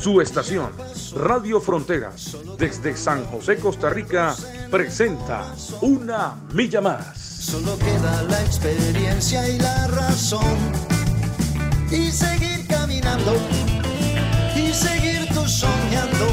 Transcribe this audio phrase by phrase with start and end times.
[0.00, 0.72] Su estación,
[1.14, 4.34] Radio Fronteras, desde San José, Costa Rica,
[4.70, 7.18] presenta Una Milla Más.
[7.18, 10.56] Solo queda la experiencia y la razón.
[11.90, 13.34] Y seguir caminando.
[14.56, 16.28] Y seguir tú soñando.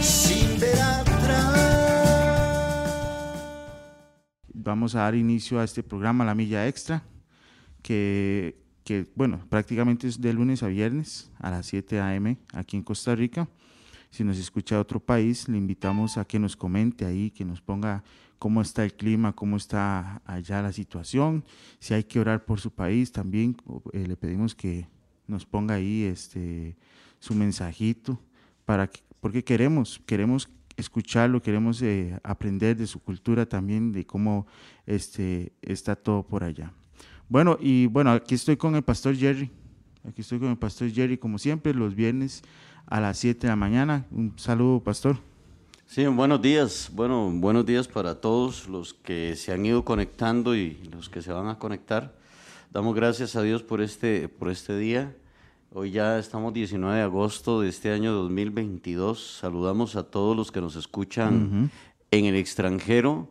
[0.00, 1.58] Sin ver atrás.
[4.54, 7.04] Vamos a dar inicio a este programa, La Milla Extra,
[7.80, 8.61] que
[9.14, 12.38] bueno, prácticamente es de lunes a viernes a las 7 a.m.
[12.52, 13.48] aquí en Costa Rica.
[14.10, 17.60] Si nos escucha de otro país, le invitamos a que nos comente ahí, que nos
[17.60, 18.04] ponga
[18.38, 21.44] cómo está el clima, cómo está allá la situación,
[21.78, 23.56] si hay que orar por su país también,
[23.92, 24.86] eh, le pedimos que
[25.28, 26.76] nos ponga ahí este
[27.20, 28.18] su mensajito
[28.64, 34.46] para que, porque queremos, queremos escucharlo, queremos eh, aprender de su cultura también, de cómo
[34.86, 36.72] este, está todo por allá.
[37.32, 39.50] Bueno, y bueno, aquí estoy con el pastor Jerry.
[40.06, 42.42] Aquí estoy con el pastor Jerry, como siempre, los viernes
[42.84, 44.04] a las 7 de la mañana.
[44.10, 45.16] Un saludo, pastor.
[45.86, 46.90] Sí, buenos días.
[46.92, 51.32] Bueno, buenos días para todos los que se han ido conectando y los que se
[51.32, 52.14] van a conectar.
[52.70, 55.16] Damos gracias a Dios por este, por este día.
[55.72, 59.38] Hoy ya estamos 19 de agosto de este año 2022.
[59.38, 61.70] Saludamos a todos los que nos escuchan
[62.10, 63.30] en el extranjero.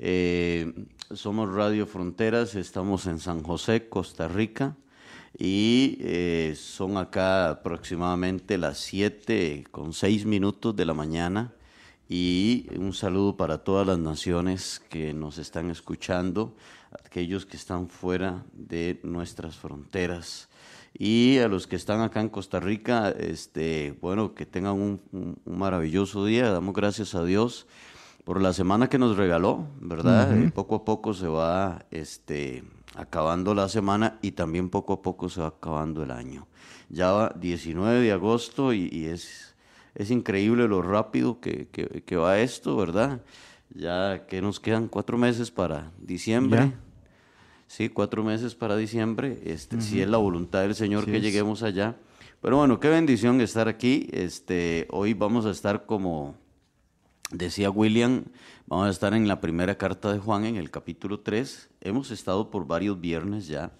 [0.00, 0.72] Eh,
[1.12, 4.76] somos Radio Fronteras, estamos en San José, Costa Rica,
[5.36, 11.52] y eh, son acá aproximadamente las 7 con 6 minutos de la mañana.
[12.08, 16.54] Y un saludo para todas las naciones que nos están escuchando,
[17.04, 20.48] aquellos que están fuera de nuestras fronteras.
[20.96, 25.38] Y a los que están acá en Costa Rica, este, bueno, que tengan un, un
[25.44, 26.50] maravilloso día.
[26.52, 27.66] Damos gracias a Dios
[28.28, 30.36] por la semana que nos regaló, ¿verdad?
[30.36, 32.62] Eh, poco a poco se va este,
[32.94, 36.46] acabando la semana y también poco a poco se va acabando el año.
[36.90, 39.56] Ya va 19 de agosto y, es,
[39.94, 43.22] es increíble lo rápido que, que, va esto, ¿verdad?
[43.70, 46.74] Ya que nos quedan cuatro meses para diciembre.
[47.66, 49.40] Sí, cuatro meses para diciembre.
[49.42, 51.96] Este, Si es la voluntad del Señor que lleguemos allá.
[52.42, 54.06] Pero bueno, qué bendición estar aquí.
[54.12, 56.36] Este, hoy vamos a estar como
[57.30, 58.24] Decía William,
[58.66, 61.68] vamos a estar en la primera carta de Juan, en el capítulo 3.
[61.82, 63.70] Hemos estado por varios viernes ya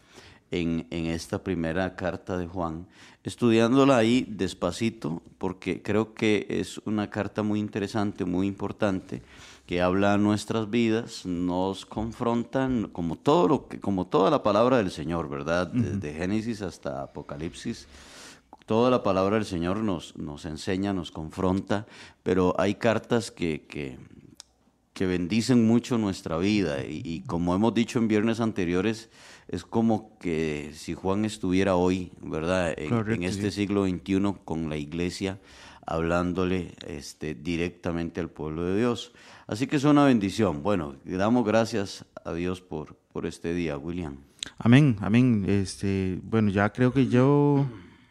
[0.50, 2.86] en, esta primera carta de Juan,
[3.24, 9.22] estudiándola ahí despacito, porque creo que es una carta muy interesante, muy importante,
[9.64, 14.76] que habla a nuestras vidas, nos confrontan, como, todo lo que, como toda la palabra
[14.76, 15.68] del Señor, ¿verdad?
[15.68, 17.88] Desde Génesis hasta Apocalipsis
[18.68, 21.86] toda la palabra del Señor nos, nos enseña, nos confronta,
[22.22, 23.98] pero hay cartas que, que,
[25.06, 29.10] bendicen mucho nuestra vida y, como hemos dicho en viernes anteriores,
[29.48, 32.74] es como que si Juan estuviera hoy, ¿verdad?
[32.76, 35.38] En, este siglo XXI con la iglesia
[35.86, 39.12] hablándole este, directamente al pueblo de Dios.
[39.46, 40.62] Así que es una bendición.
[40.62, 44.16] Bueno, damos gracias a Dios por, por este día, William.
[44.58, 45.46] Amén, amén.
[45.48, 47.66] Este, bueno, ya creo que yo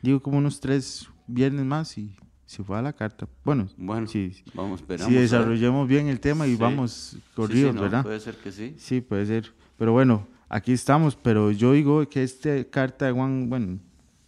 [0.08, 3.28] digo como unos tres viernes más y se fue a la carta.
[3.44, 8.04] Bueno, bueno si, vamos, si desarrollamos bien el tema y vamos corridos, ¿verdad?
[8.04, 8.74] Puede ser que sí.
[8.78, 9.54] Sí, puede ser.
[9.78, 13.80] Pero bueno, aquí estamos, pero yo digo que esta carta de Juan, bueno,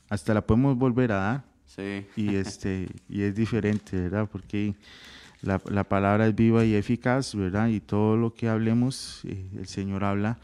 [0.10, 1.44] hasta la podemos volver a dar.
[1.66, 2.06] Sí.
[2.18, 4.28] Y, este, y es diferente, ¿verdad?
[4.30, 4.76] Porque
[5.42, 7.70] la, la, palabra es viva y eficaz, ¿verdad?
[7.70, 10.40] Y todo lo que hablemos, eh, el Señor habla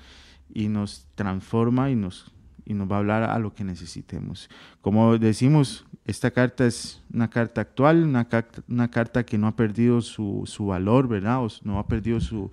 [0.53, 2.31] y nos transforma y nos
[2.65, 4.49] y nos va a hablar a lo que necesitemos.
[4.81, 9.55] Como decimos, esta carta es una carta actual, una carta, una carta que no ha
[9.55, 11.43] perdido su, su valor, ¿verdad?
[11.43, 12.51] O no ha perdido su,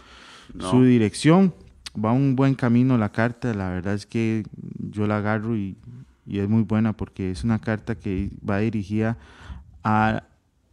[0.58, 1.54] su dirección.
[1.92, 4.44] Va un buen camino la carta, la verdad es que
[4.78, 5.76] yo la agarro y,
[6.26, 9.18] y es muy buena porque es una carta que va dirigida
[9.84, 10.22] a,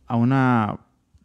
[0.07, 0.80] a una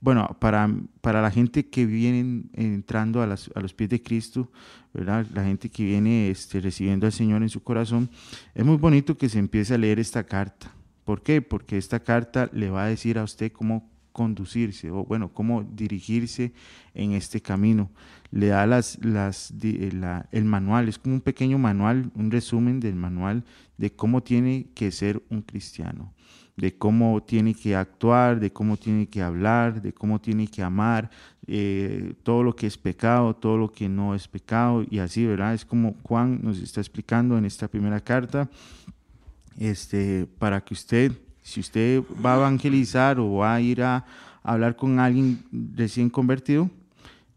[0.05, 0.71] bueno, para,
[1.01, 4.51] para la gente que viene entrando a, los pies de Cristo,
[4.93, 8.11] la gente que viene este, recibiendo al Señor en su corazón,
[8.55, 10.71] es muy bonito que se empiece a leer esta carta.
[11.05, 11.41] ¿Por qué?
[11.41, 16.53] Porque esta carta le va a decir a usted cómo, conducirse o bueno, cómo dirigirse
[16.95, 17.91] en este camino.
[18.31, 18.97] Le da las,
[19.61, 19.91] eh,
[20.31, 23.43] el manual, es como un pequeño manual, un resumen del manual
[23.77, 26.15] de cómo tiene que ser un cristiano,
[26.57, 31.11] de cómo tiene que actuar, de cómo tiene que hablar, de cómo tiene que amar,
[31.47, 35.55] eh, todo lo que es pecado, todo lo que no es pecado y así, ¿verdad?
[35.55, 38.49] Es como Juan nos está explicando en esta primera carta,
[39.59, 41.13] este, para que usted
[41.45, 44.05] si usted va a evangelizar o va a ir a,
[44.43, 45.43] hablar con alguien
[45.75, 46.71] recién convertido,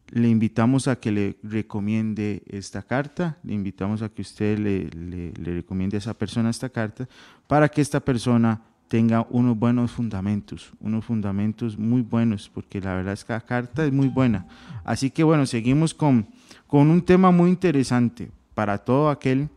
[0.10, 5.32] le invitamos a que le recomiende esta carta, le invitamos a que usted le, le,
[5.54, 7.08] recomiende a esa persona esta carta
[7.48, 13.14] para que esta persona tenga unos buenos fundamentos, unos fundamentos muy buenos, porque la verdad
[13.14, 14.48] es que la carta es muy buena.
[14.84, 16.28] Así que bueno, seguimos con,
[16.68, 19.50] con un tema muy interesante para todo aquel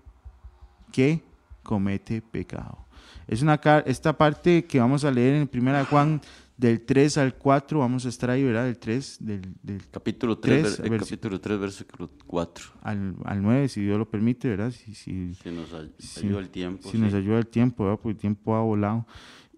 [0.93, 1.23] que
[1.63, 2.79] comete pecado.
[3.27, 6.21] Es una, esta parte que vamos a leer en Primera Juan
[6.61, 8.65] del 3 al 4, vamos a estar ahí, ¿verdad?
[8.65, 12.65] Del 3, del, del capítulo 3, el capítulo 3, versículo 4.
[12.83, 14.71] Al, al 9, si Dios lo permite, ¿verdad?
[14.71, 15.73] Si, si, si nos
[16.19, 16.91] ayuda el tiempo.
[16.91, 17.99] Si nos ayuda el tiempo, ¿verdad?
[18.03, 19.07] Porque el tiempo ha volado.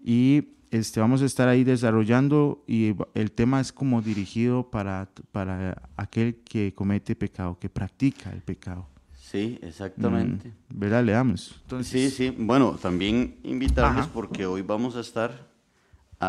[0.01, 5.89] Y este, vamos a estar ahí desarrollando y el tema es como dirigido para, para
[5.97, 8.87] aquel que comete pecado, que practica el pecado.
[9.13, 10.47] Sí, exactamente.
[10.47, 11.03] Mm, ¿Verdad?
[11.03, 11.61] Le damos.
[11.81, 12.33] Sí, sí.
[12.37, 15.52] Bueno, también invitarles porque hoy vamos a estar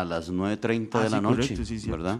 [0.01, 1.55] a las 9.30 ah, de la noche,
[1.89, 2.19] ¿verdad?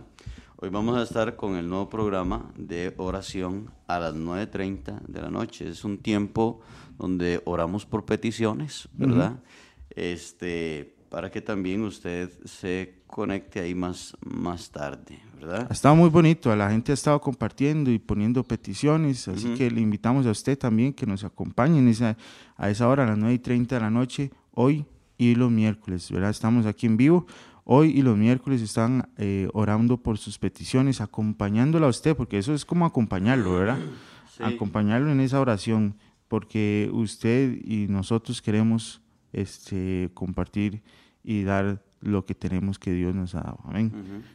[0.57, 5.29] Hoy vamos a estar con el nuevo programa de oración a las 9.30 de la
[5.29, 5.67] noche.
[5.67, 6.61] Es un tiempo
[6.97, 9.41] donde oramos por peticiones, ¿verdad?
[9.89, 15.67] Este, para que también usted se conecte ahí más, más tarde, ¿verdad?
[15.69, 19.81] Ha estado muy bonito, la gente ha estado compartiendo y poniendo peticiones, así que le
[19.81, 22.15] invitamos a usted también que nos acompañe en esa,
[22.55, 24.85] a esa hora, a las 9 y 30 de la noche, hoy
[25.17, 26.29] y los miércoles, ¿verdad?
[26.29, 27.25] Estamos aquí en vivo.
[27.67, 32.53] Hoy y los miércoles están eh, orando por sus peticiones, acompañándola a usted, porque eso
[32.53, 33.79] es como acompañarlo, ¿verdad?
[34.39, 35.95] Acompañarlo en esa oración,
[36.27, 39.01] porque usted y nosotros queremos
[39.33, 40.83] este, compartir
[41.23, 43.59] y dar lo que tenemos que Dios nos ha dado.
[43.63, 43.91] Amén.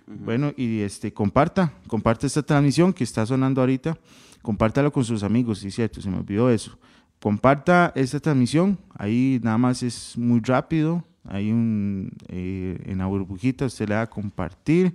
[0.08, 3.96] Bueno, y este, comparta, comparte esta transmisión que está sonando ahorita,
[4.42, 6.76] compártalo con sus amigos, sí, cierto, se me olvidó eso.
[7.20, 13.66] Comparta esta transmisión, ahí nada más es muy rápido, hay un eh, en la burbujita
[13.66, 14.94] usted le da compartir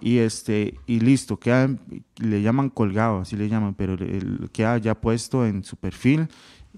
[0.00, 1.70] y este y listo queda
[2.18, 3.96] le llaman colgado así le llaman pero
[4.52, 6.28] queda ya puesto en su perfil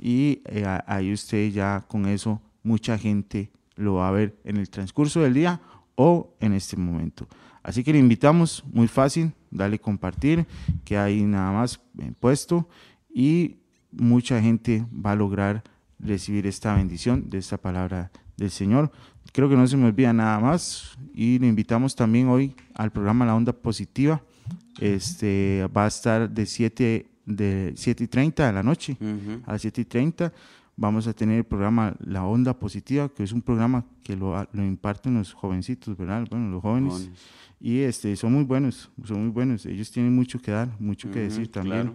[0.00, 4.68] y eh, ahí usted ya con eso mucha gente lo va a ver en el
[4.68, 5.60] transcurso del día
[5.94, 7.26] o en este momento.
[7.62, 10.46] Así que le invitamos, muy fácil, dale compartir,
[10.84, 11.80] que hay nada más
[12.20, 12.68] puesto
[13.12, 13.56] y
[13.90, 15.64] mucha gente va a lograr
[15.98, 18.90] recibir esta bendición de esta palabra del Señor.
[19.32, 23.26] Creo que no se me olvida nada más y le invitamos también hoy al programa
[23.26, 24.22] La Onda Positiva.
[24.80, 28.96] Este va a estar de 7 de 7 y 30 de la noche
[29.46, 30.32] a las 7 y 30
[30.76, 34.64] vamos a tener el programa La Onda Positiva, que es un programa que lo, lo
[34.64, 36.26] imparten los jovencitos, ¿verdad?
[36.30, 37.10] Bueno, los jóvenes.
[37.58, 39.64] Y este, son muy buenos, son muy buenos.
[39.66, 41.94] Ellos tienen mucho que dar, mucho que decir también.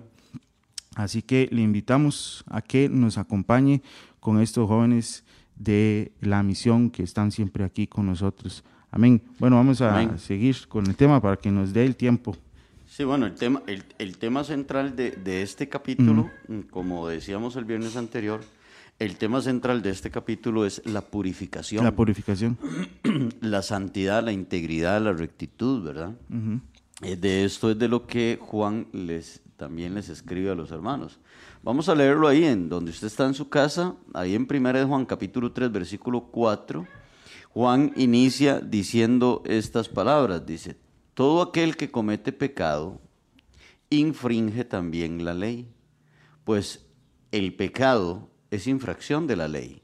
[0.96, 3.82] Así que le invitamos a que nos acompañe
[4.20, 5.24] con estos jóvenes
[5.56, 8.64] de la misión que están siempre aquí con nosotros.
[8.92, 9.22] Amén.
[9.40, 12.36] Bueno, vamos a seguir con el tema para que nos dé el tiempo.
[12.88, 16.30] Sí, bueno, el tema, el, el tema central de, de este capítulo,
[16.72, 18.42] como decíamos el viernes anterior,
[19.02, 21.84] el tema central de este capítulo es la purificación.
[21.84, 22.60] La purificación.
[23.42, 26.14] La santidad, la integridad, la rectitud, ¿verdad?
[27.02, 31.20] Eh, de esto es de lo que Juan les, también les escribe a los hermanos.
[31.64, 34.84] Vamos a leerlo ahí, en donde usted está en su casa, ahí en 1 de
[34.84, 36.88] Juan capítulo 3, versículo 4.
[37.54, 40.76] Juan inicia diciendo estas palabras, dice,
[41.14, 43.00] todo aquel que comete pecado
[43.92, 45.68] infringe también la ley,
[46.46, 46.88] pues
[47.32, 49.84] el pecado es infracción de la ley.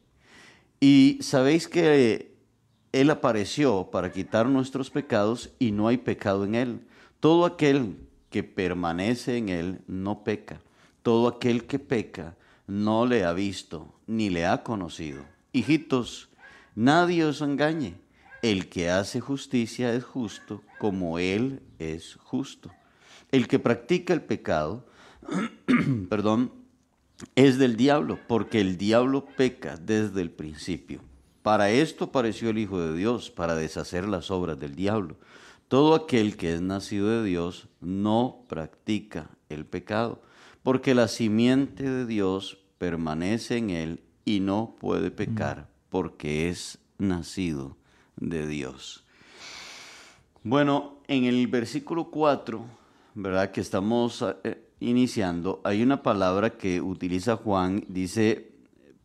[0.80, 2.40] Y sabéis que
[2.92, 6.88] Él apareció para quitar nuestros pecados y no hay pecado en Él.
[7.20, 7.98] Todo aquel
[8.32, 10.60] que permanece en Él no peca.
[11.08, 12.36] Todo aquel que peca
[12.68, 15.24] no le ha visto ni le ha conocido.
[15.54, 16.28] Hijitos,
[16.76, 17.96] nadie os engañe.
[18.42, 22.74] El que hace justicia es justo como Él es justo.
[23.32, 24.86] El que practica el pecado,
[26.10, 26.52] perdón,
[27.36, 31.00] es del diablo, porque el diablo peca desde el principio.
[31.42, 35.16] Para esto apareció el Hijo de Dios, para deshacer las obras del diablo.
[35.70, 40.22] Todo aquel que es nacido de Dios no practica el pecado,
[40.68, 47.78] porque la simiente de Dios permanece en él y no puede pecar, porque es nacido
[48.18, 49.06] de Dios.
[50.44, 52.66] Bueno, en el versículo 4,
[53.16, 53.52] ¿verdad?
[53.52, 58.52] Que estamos eh, iniciando, hay una palabra que utiliza Juan, dice,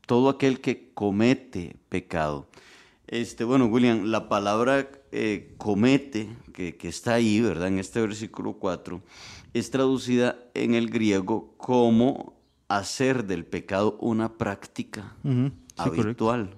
[0.05, 2.49] todo aquel que comete pecado.
[3.07, 7.69] Este, bueno, William, la palabra eh, comete, que, está ahí, ¿verdad?
[7.69, 9.01] En este versículo 4,
[9.55, 12.35] es traducida en el griego como
[12.69, 15.17] hacer del pecado una práctica
[15.77, 16.57] habitual.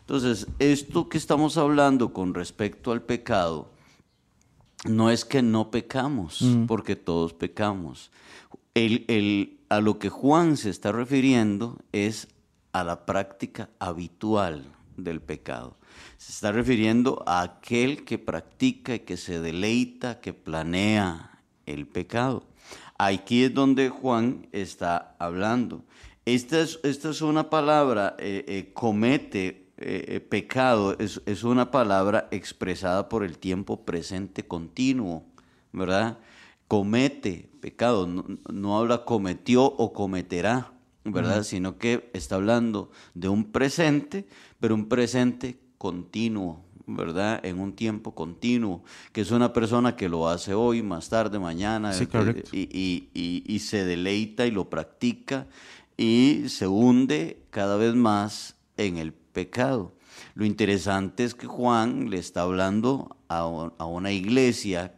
[0.00, 3.70] Entonces, esto que estamos hablando con respecto al pecado,
[4.84, 8.10] no es que no pecamos, porque todos pecamos.
[8.74, 12.28] El, a lo que Juan se está refiriendo es
[12.72, 14.64] a la práctica habitual
[14.96, 15.76] del pecado.
[16.16, 21.31] Se está refiriendo a aquel que practica y que se deleita, que planea
[21.66, 22.44] el pecado.
[22.98, 25.84] Aquí es donde Juan está hablando.
[26.24, 33.08] Esta es, esta es una palabra, eh, eh, comete eh, pecado, es, una palabra expresada
[33.08, 35.24] por el tiempo presente continuo,
[35.72, 36.18] ¿verdad?
[36.68, 41.42] Comete pecado, no, habla cometió o cometerá, ¿verdad?
[41.42, 44.28] Sino que está hablando de un presente,
[44.60, 47.44] pero un presente continuo, ¿verdad?
[47.44, 51.92] En un tiempo continuo, que es una persona que lo hace hoy, más tarde, mañana,
[51.92, 55.46] eh, y, se deleita y lo practica
[55.96, 59.92] y se hunde cada vez más en el pecado.
[60.34, 64.94] Lo interesante es que Juan le está hablando a, una iglesia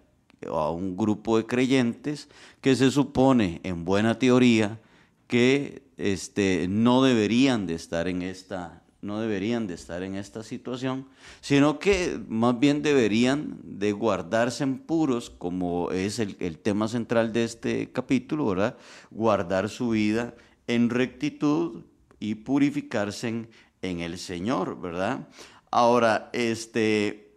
[0.48, 2.28] o a un grupo de creyentes
[2.60, 4.80] que se supone, en buena teoría,
[5.26, 11.06] que este, no deberían de estar en esta no deberían de estar en esta situación,
[11.40, 17.44] sino que más bien deberían de guardarse en puros, como es el, tema central de
[17.44, 18.76] este capítulo, ¿verdad?
[19.10, 20.34] Guardar su vida
[20.66, 21.82] en rectitud
[22.18, 23.48] y purificarse en,
[23.82, 25.28] en el Señor, ¿verdad?
[25.70, 27.32] Ahora, este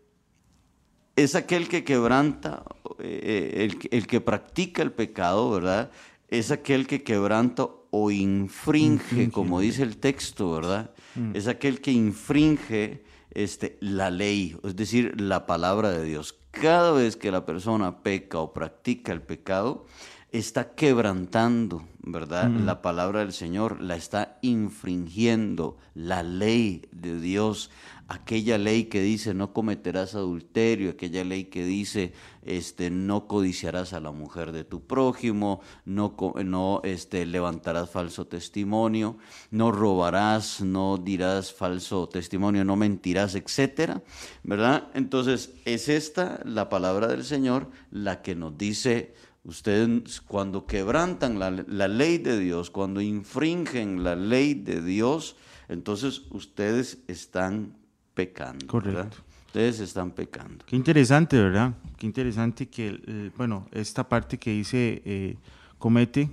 [1.17, 2.63] es aquel que quebranta,
[2.99, 5.91] eh, el, el, que practica el pecado, ¿verdad?
[6.29, 10.91] Es aquel que quebranta o infringe, como dice el texto, ¿verdad?
[11.17, 11.35] Mm.
[11.35, 16.37] Es aquel que infringe este, la ley, es decir, la palabra de Dios.
[16.51, 19.85] Cada vez que la persona peca o practica el pecado,
[20.31, 22.49] está quebrantando, ¿verdad?
[22.49, 22.65] Mm.
[22.65, 27.71] La palabra del Señor, la está infringiendo, la ley de Dios
[28.07, 33.99] aquella ley que dice no cometerás adulterio, aquella ley que dice este, no codiciarás a
[33.99, 39.17] la mujer de tu prójimo, no, no este, levantarás falso testimonio,
[39.51, 44.01] no robarás, no dirás falso testimonio, no mentirás, etcétera,
[44.43, 44.87] ¿verdad?
[44.93, 51.49] Entonces es esta la palabra del Señor la que nos dice Ustedes cuando quebrantan la,
[51.49, 55.37] la, ley de Dios, cuando infringen la ley de Dios,
[55.69, 57.77] entonces ustedes están
[58.17, 58.65] pecando.
[58.65, 59.17] Correcto.
[59.45, 60.65] Ustedes están pecando.
[60.65, 61.73] Qué interesante, ¿verdad?
[61.97, 65.37] Qué interesante que, eh, bueno, esta parte que dice eh,
[65.77, 66.29] comete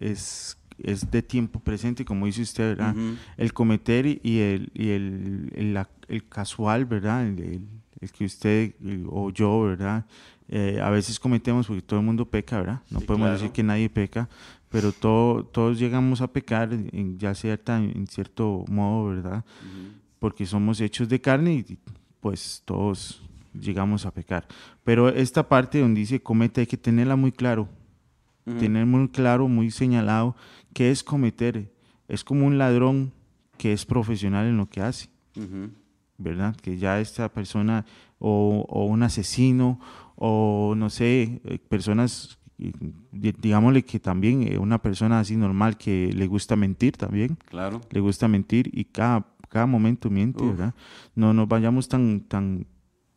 [0.00, 2.94] es, es de tiempo presente, como dice usted, ¿verdad?
[3.36, 7.26] El cometer y el, y el, el, casual, ¿verdad?
[7.26, 7.62] El,
[8.12, 8.74] que usted
[9.08, 10.06] o yo, ¿verdad?
[10.48, 12.80] Eh, a veces cometemos porque todo el mundo peca, ¿verdad?
[12.90, 14.28] No podemos decir que nadie peca,
[14.70, 19.44] pero todo, todos llegamos a pecar, en, ya cierta, en cierto modo, ¿verdad?
[20.18, 21.78] Porque somos hechos de carne y
[22.20, 23.22] pues todos
[23.52, 24.46] llegamos a pecar.
[24.84, 27.68] Pero esta parte donde dice comete hay que tenerla muy claro,
[28.58, 30.34] tener muy claro, muy señalado
[30.72, 31.70] qué es cometer.
[32.08, 33.12] Es como un ladrón
[33.58, 35.10] que es profesional en lo que hace,
[36.16, 36.56] ¿verdad?
[36.56, 37.84] Que ya esta persona
[38.18, 39.78] o, o, un asesino
[40.16, 42.38] o no sé, eh, personas,
[43.12, 47.80] digámosle que también eh, una persona así normal que le gusta mentir también, claro.
[47.90, 50.74] le gusta mentir y cada cada momento miente, ¿verdad?
[51.14, 52.66] No nos vayamos tan, tan,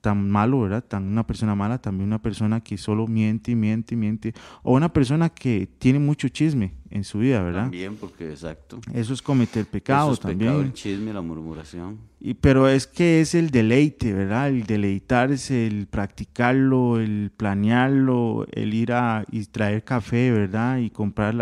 [0.01, 0.83] tan malo, ¿verdad?
[0.83, 4.33] Tan una persona mala, también una persona que solo miente y miente y miente.
[4.63, 7.63] O una persona que tiene mucho chisme en su vida, ¿verdad?
[7.63, 8.79] También, porque exacto.
[8.93, 10.51] Eso es cometer pecado Eso es también.
[10.51, 11.99] Pecado, el chisme, la murmuración.
[12.19, 14.49] Y, pero es que es el deleite, ¿verdad?
[14.49, 20.77] El deleitarse, el practicarlo, el planearlo, el ir a y traer café, ¿verdad?
[20.77, 21.33] Y comprar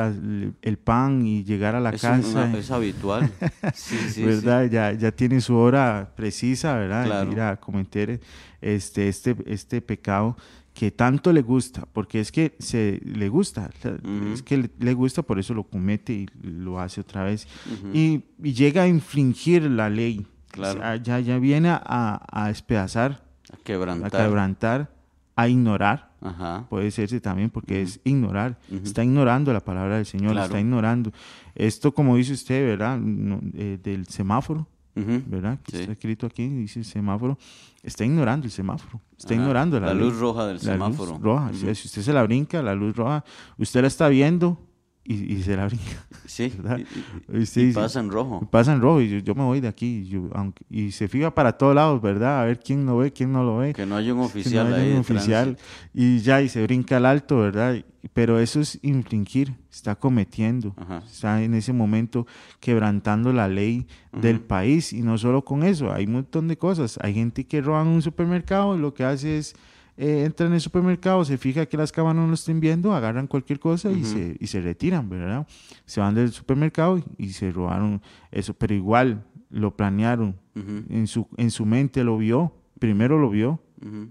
[0.62, 2.56] el pan y llegar a la casa.
[2.56, 3.30] es habitual.
[3.74, 4.70] sí, sí, ¿Verdad?
[4.70, 7.06] Ya, ya tiene su hora precisa, ¿verdad?
[7.06, 7.32] Claro.
[7.32, 8.22] Ir a cometer
[8.62, 10.38] este, este, este pecado
[10.80, 13.70] que tanto le gusta, porque es que se le gusta,
[14.32, 17.50] es que le, gusta, por eso lo comete y lo hace otra vez.
[17.94, 20.80] y, y, llega a infringir la ley, Claro.
[21.04, 24.90] ya, ya viene a, a despedazar, a quebrantar, a, quebrantar,
[25.36, 26.12] a ignorar.
[26.70, 28.58] Puede serse también porque es ignorar.
[28.72, 31.12] Está ignorando la palabra del Señor, está ignorando.
[31.56, 32.98] Esto, como dice usted, ¿verdad?
[33.54, 34.66] Eh, del semáforo.
[35.06, 35.60] ¿Verdad?
[35.64, 37.38] Que está escrito aquí, dice semáforo,
[37.84, 41.18] está ignorando el semáforo, está ignorando la, luz, roja del semáforo.
[41.22, 43.24] roja, si usted se la brinca, la luz roja,
[43.58, 44.58] usted la está viendo,
[45.10, 46.06] y, se la brinca.
[46.26, 46.54] Sí,
[47.56, 48.48] y, pasa en rojo.
[48.52, 50.08] Pasa en rojo y yo, me voy de aquí.
[50.34, 52.42] aunque, y se fija para todos lados, ¿verdad?
[52.42, 53.74] A ver quién lo ve, quién no lo ve.
[53.74, 55.58] Que no haya un oficial que no haya un oficial.
[55.92, 57.84] Y ya, y se brinca al alto, ¿verdad?
[58.14, 60.76] Pero eso es infringir, está cometiendo,
[61.12, 62.28] está en ese momento
[62.60, 64.94] quebrantando la ley del país.
[64.94, 67.00] Y no solo con eso, hay un montón de cosas.
[67.02, 69.56] Hay gente que roba en un supermercado y lo que hace es
[70.02, 73.28] eh, entran en el supermercado, se fija que las cámaras no lo estén viendo, agarran
[73.28, 75.46] cualquier cosa y, se, y se retiran, ¿verdad?
[75.86, 78.02] Se van del supermercado y, se robaron
[78.32, 83.60] eso, pero igual lo planearon, en, su, en su mente lo vio, primero lo vio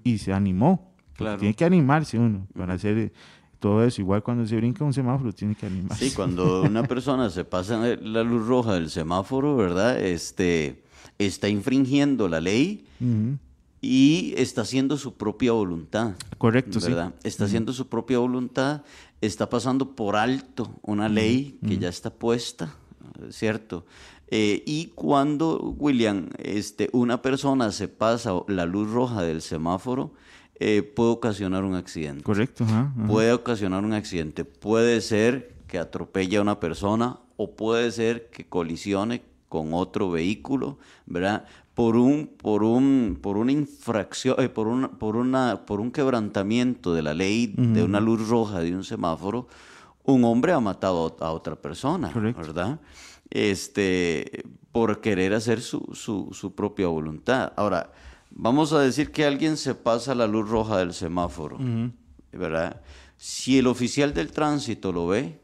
[0.04, 0.92] y se animó.
[1.14, 1.38] Claro.
[1.38, 3.10] Tiene que animarse uno para hacer
[3.58, 4.02] todo eso.
[4.02, 6.10] Igual cuando se brinca un semáforo, tiene que animarse.
[6.10, 9.98] Sí, cuando una persona se pasa la luz roja del semáforo, ¿verdad?
[9.98, 10.82] Este,
[11.18, 12.84] está infringiendo la ley
[13.80, 16.14] y está haciendo su propia voluntad.
[16.38, 17.14] Correcto, ¿verdad?
[17.22, 18.82] Está haciendo su propia voluntad,
[19.20, 22.74] está pasando por alto una ley que ya está puesta,
[23.30, 23.84] ¿cierto?
[24.30, 30.12] Eh, y cuando, William, este, una persona se pasa la luz roja del semáforo,
[30.60, 32.24] eh, puede ocasionar un accidente.
[32.24, 32.66] Correcto.
[33.06, 34.44] Puede ocasionar un accidente.
[34.44, 40.78] Puede ser que atropelle a una persona o puede ser que colisione con otro vehículo,
[41.06, 41.46] ¿verdad?
[41.78, 46.92] Por un, por un, por una infracción, eh, por, una, por, una, por un quebrantamiento
[46.92, 49.46] de la ley de una luz roja de un semáforo,
[50.02, 52.80] un hombre ha matado a otra persona, ¿verdad?
[53.30, 54.42] Este,
[54.72, 57.52] por querer hacer su, su, su, propia voluntad.
[57.54, 57.92] Ahora,
[58.32, 61.58] vamos a decir que alguien se pasa la luz roja del semáforo,
[62.32, 62.82] ¿verdad?
[63.18, 65.40] Si el oficial del tránsito lo ve,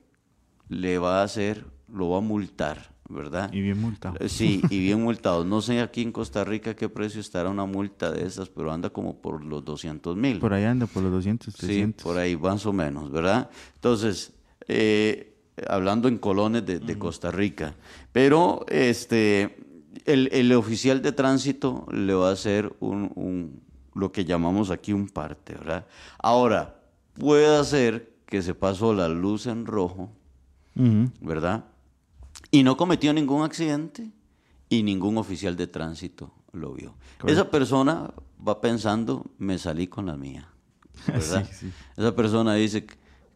[0.68, 3.50] le va a hacer, lo va a multar ¿verdad?
[3.52, 4.16] Y bien multado.
[4.18, 5.44] Eh, sí, y bien multado.
[5.44, 8.90] No sé aquí en Costa Rica qué precio estará una multa de esas, pero anda
[8.90, 10.40] como por los 200 mil.
[10.40, 12.02] Por ahí anda, por los 200, 300.
[12.02, 13.48] Sí, por ahí más o menos, ¿verdad?
[13.76, 14.32] Entonces,
[14.68, 15.34] eh,
[15.68, 17.74] hablando en colones de, Costa Rica,
[18.12, 19.56] pero este,
[20.04, 23.60] el, oficial de tránsito le va a hacer un,
[23.94, 25.86] lo que llamamos aquí un parte, ¿verdad?
[26.18, 26.80] Ahora,
[27.14, 30.10] puede hacer que se pasó la luz en rojo,
[31.20, 31.64] ¿verdad?
[32.54, 34.12] Y no cometió ningún accidente
[34.68, 36.94] y ningún oficial de tránsito lo vio.
[37.26, 38.14] Esa persona
[38.46, 40.46] va pensando, me salí con la mía.
[41.08, 41.50] ¿verdad?
[41.96, 42.86] Esa persona dice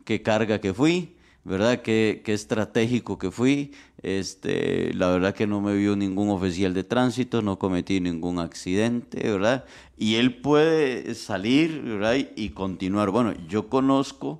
[0.04, 1.82] qué carga que fui, ¿verdad?
[1.82, 3.72] Qué, qué, estratégico que fui.
[4.04, 9.28] Este, la verdad que no me vio ningún oficial de tránsito, no cometí ningún accidente,
[9.28, 9.64] ¿verdad?
[9.96, 12.18] Y él puede salir, ¿verdad?
[12.36, 13.10] Y continuar.
[13.10, 14.38] Bueno, yo conozco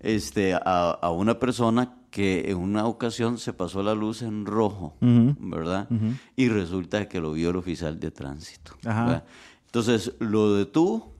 [0.00, 4.94] este, a, a una persona que en una ocasión se pasó la luz en rojo,
[5.00, 5.88] ¿verdad?
[6.36, 8.72] Y resulta que lo vio el oficial de tránsito.
[9.66, 11.12] Entonces lo detuvo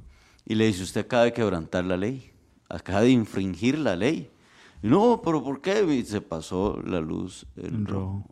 [0.47, 2.33] y le dice, usted acaba de quebrantar la ley,
[2.69, 4.31] acaba de infringir la ley.
[4.83, 6.05] no, pero ¿por qué?
[6.07, 8.25] se pasó la luz en, rojo.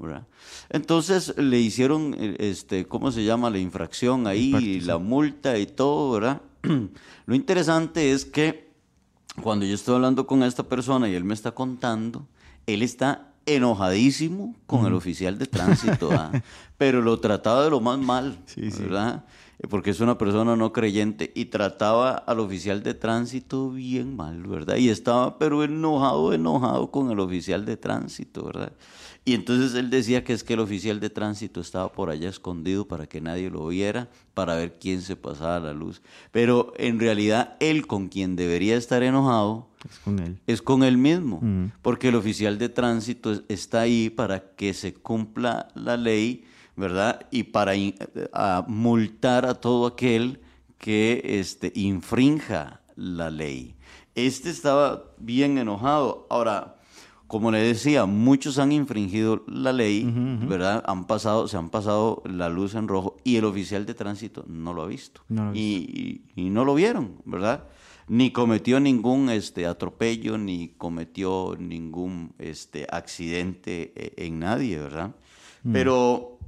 [0.71, 3.51] Entonces le hicieron, este, ¿cómo se llama?
[3.51, 6.41] La infracción ahí, la multa y todo, ¿verdad?
[7.27, 8.67] Lo interesante es que
[9.43, 12.27] cuando yo estoy hablando con esta persona y él me está contando,
[12.67, 16.33] él está enojadísimo con el oficial de tránsito, ¿ah?
[16.79, 19.25] pero lo trataba de lo más mal, ¿verdad?
[19.71, 24.77] Porque es una persona no creyente y trataba al oficial de tránsito bien mal, ¿verdad?
[24.77, 28.73] Y estaba pero enojado, enojado con el oficial de tránsito, ¿verdad?
[29.29, 32.87] Y entonces él decía que es que el oficial de tránsito estaba por allá escondido
[32.87, 36.01] para que nadie lo viera, para ver quién se pasaba la luz.
[36.31, 40.97] Pero en realidad él con quien debería estar enojado es con él, es con él
[40.97, 41.73] mismo, mm.
[41.83, 46.45] porque el oficial de tránsito está ahí para que se cumpla la ley,
[46.77, 47.27] ¿verdad?
[47.33, 47.73] Y para
[48.69, 50.39] multar a todo aquel
[50.79, 53.75] que este, infrinja la ley.
[54.15, 56.29] Este estaba bien enojado.
[56.31, 56.76] Ahora,
[57.27, 60.05] como le decía, muchos han infringido la ley,
[60.49, 60.85] ¿verdad?
[60.87, 64.73] Han pasado, se han pasado la luz en rojo y el oficial de tránsito no
[64.73, 65.23] lo ha visto.
[65.55, 67.65] y, no lo vieron, ¿verdad?
[68.09, 75.17] Ni cometió ningún este, atropello, ni cometió ningún este, accidente e, en nadie, ¿verdad?
[75.65, 75.73] Mm.
[75.73, 76.39] Pero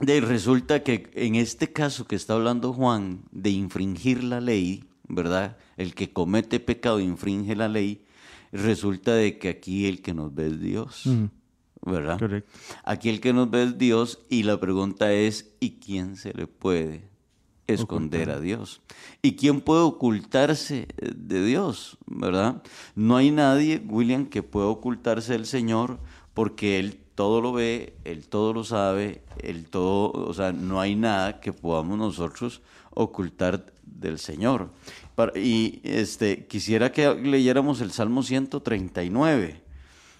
[0.00, 5.58] de, resulta que en este caso que está hablando Juan, de infringir la ley, ¿verdad?
[5.76, 8.04] El que comete pecado infringe la ley
[8.52, 11.04] resulta de que aquí el que nos ve es Dios.
[11.82, 12.18] ¿Verdad?
[12.18, 12.50] Correcto.
[12.84, 16.46] Aquí el que nos ve es Dios y la pregunta es, ¿y quién se le
[16.46, 17.08] puede
[17.66, 18.80] esconder a Dios?
[19.22, 21.98] ¿Y quién puede ocultarse de Dios?
[22.06, 22.62] ¿Verdad?
[22.94, 25.98] No hay nadie, William, que pueda ocultarse del Señor
[26.34, 30.94] porque Él todo lo ve, Él todo lo sabe, Él todo, o sea, no hay
[30.94, 34.70] nada que podamos nosotros ocultar del Señor.
[35.34, 39.60] Y este, quisiera que leyéramos el Salmo 139,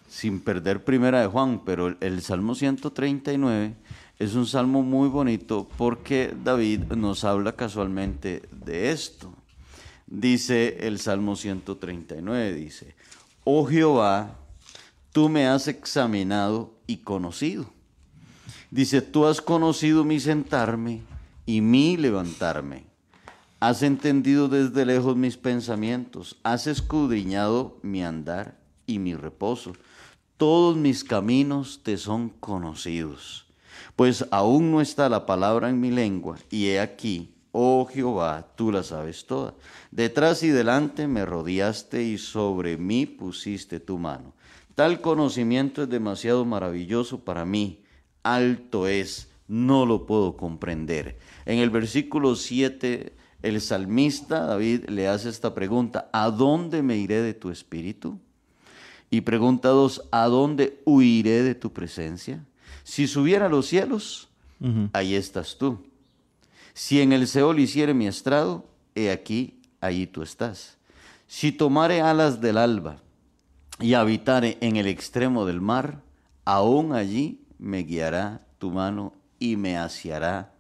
[0.09, 3.75] sin perder primera de Juan, pero el Salmo 139
[4.19, 9.33] es un salmo muy bonito porque David nos habla casualmente de esto.
[10.09, 12.97] Dice el Salmo 139, dice,
[13.45, 14.37] oh Jehová,
[15.13, 17.71] tú me has examinado y conocido.
[18.71, 21.03] Dice, tú has conocido mi sentarme
[21.47, 22.88] y mi levantarme.
[23.61, 29.73] Has entendido desde lejos mis pensamientos, has escudriñado mi andar y mi reposo.
[30.37, 33.49] Todos mis caminos te son conocidos
[33.97, 38.71] pues aún no está la palabra en mi lengua, y he aquí, oh Jehová, tú
[38.71, 39.55] la sabes toda.
[39.91, 44.35] Detrás y delante me rodeaste y sobre mí pusiste tu mano.
[44.75, 47.83] Tal conocimiento es demasiado maravilloso para mí,
[48.23, 51.19] alto es, no lo puedo comprender.
[51.47, 57.23] En el versículo 7, el salmista David le hace esta pregunta, ¿a dónde me iré
[57.23, 58.19] de tu espíritu?
[59.11, 62.45] Y pregunta dos, ¿a dónde huiré de tu presencia?
[62.85, 64.29] Si subiera a los cielos,
[64.93, 65.87] ahí estás tú.
[66.75, 70.77] Si en el Seol hiciere mi estrado, he aquí, allí tú estás.
[71.27, 73.01] Si tomare alas del alba
[73.81, 76.03] y habitare en el extremo del mar,
[76.45, 80.53] aún allí me guiará tu mano y me asiará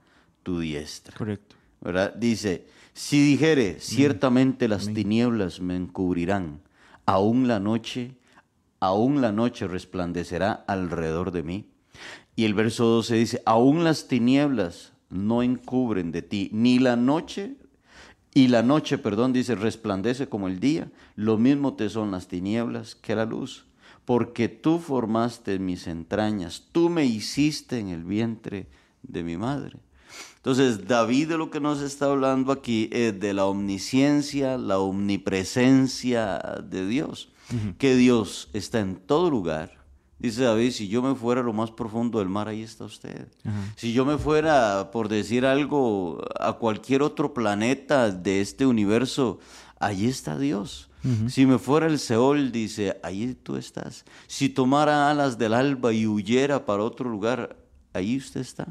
[0.43, 1.17] tu diestra.
[1.17, 1.58] Correcto.
[1.81, 2.14] ¿Verdad?
[2.14, 6.61] Dice, si dijere, ciertamente las tinieblas me encubrirán,
[7.07, 8.17] aún la noche,
[8.81, 11.69] aún la noche resplandecerá alrededor de mí
[12.38, 17.57] y el verso 12 dice, aún las tinieblas no encubren de ti, ni la noche,
[18.33, 22.95] y la noche, perdón, dice, resplandece como el día, lo mismo te son las tinieblas
[22.95, 23.67] que la luz,
[24.05, 28.69] porque tú formaste mis entrañas, tú me hiciste en el vientre
[29.03, 29.81] de mi madre.
[30.49, 36.39] Entonces, David de lo que nos está hablando aquí es de la omnisciencia, la omnipresencia
[36.65, 37.29] de Dios,
[37.77, 39.77] que Dios está en todo lugar,
[40.19, 43.29] Dice David, si yo me fuera a lo más profundo del mar, ahí está usted.
[43.77, 49.39] Si yo me fuera, por decir algo, a cualquier otro planeta de este universo,
[49.79, 50.89] ahí está Dios.
[51.29, 54.07] Si me fuera el Seol, dice, ahí tú estás.
[54.27, 57.57] Si tomara alas del alba y huyera para otro lugar,
[57.93, 58.67] ahí usted está.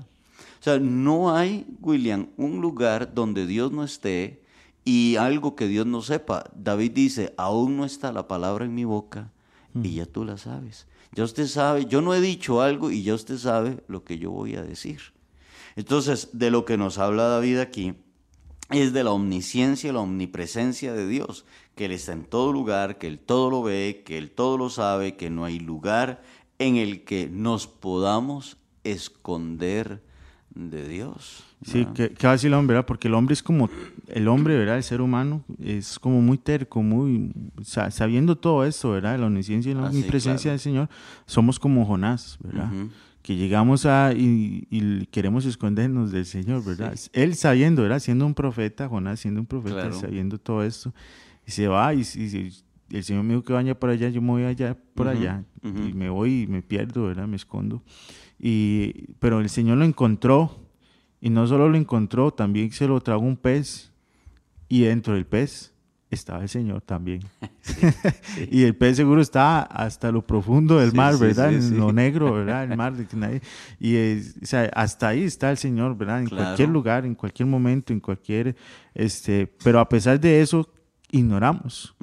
[0.67, 4.43] O sea, no hay, William, un lugar donde Dios no esté
[4.84, 6.51] y algo que Dios no sepa.
[6.53, 9.32] David dice, aún no está la palabra en mi boca
[9.73, 10.86] y ya tú la sabes.
[11.13, 14.32] Ya usted sabe, yo no he dicho algo y ya usted sabe lo que yo
[14.32, 14.99] voy a decir.
[15.77, 17.93] Entonces, de lo que nos habla David aquí
[18.69, 23.08] es de la omnisciencia, la omnipresencia de Dios, que Él está en todo lugar, que
[23.08, 26.21] Él todo lo ve, que Él todo lo sabe, que no hay lugar
[26.60, 30.06] en el que nos podamos esconder
[30.58, 31.43] de Dios.
[31.63, 32.88] Sí, que, que decir el hombre, ¿verdad?
[32.88, 33.70] Porque el hombre es como,
[34.08, 34.78] el hombre, ¿verdad?
[34.78, 37.32] El ser humano es como muy terco, muy,
[37.63, 39.20] sabiendo todo esto, ¿verdad?
[39.20, 40.89] La omnisciencia y la ah, omnipresencia del Señor,
[41.26, 42.70] somos como Jonás, ¿verdad?
[43.22, 46.96] Que llegamos a, y, queremos escondernos del Señor, ¿verdad?
[47.13, 48.00] Él sabiendo, ¿verdad?
[48.00, 50.93] Siendo un profeta, Jonás siendo un profeta, sabiendo todo esto,
[51.46, 52.04] y se va y,
[52.89, 55.93] el Señor me dijo que vaya por allá, yo me voy allá, por allá, y
[55.93, 57.28] me voy y me pierdo, ¿verdad?
[57.28, 57.84] Me escondo.
[58.39, 60.67] Y, pero el Señor lo encontró
[61.19, 63.91] y no solo lo encontró, también se lo tragó un pez
[64.69, 65.73] y dentro del pez
[66.10, 67.21] estaba el Señor también.
[68.52, 71.54] y el pez seguro está hasta lo profundo del mar, ¿verdad?
[71.54, 72.63] en lo negro, ¿verdad?
[72.63, 72.93] El mar.
[73.80, 73.97] Y
[74.73, 76.21] hasta ahí está el Señor, ¿verdad?
[76.21, 78.56] En cualquier lugar, en cualquier momento, en cualquier...
[78.93, 80.71] Este, pero a pesar de eso,
[81.12, 81.95] ignoramos.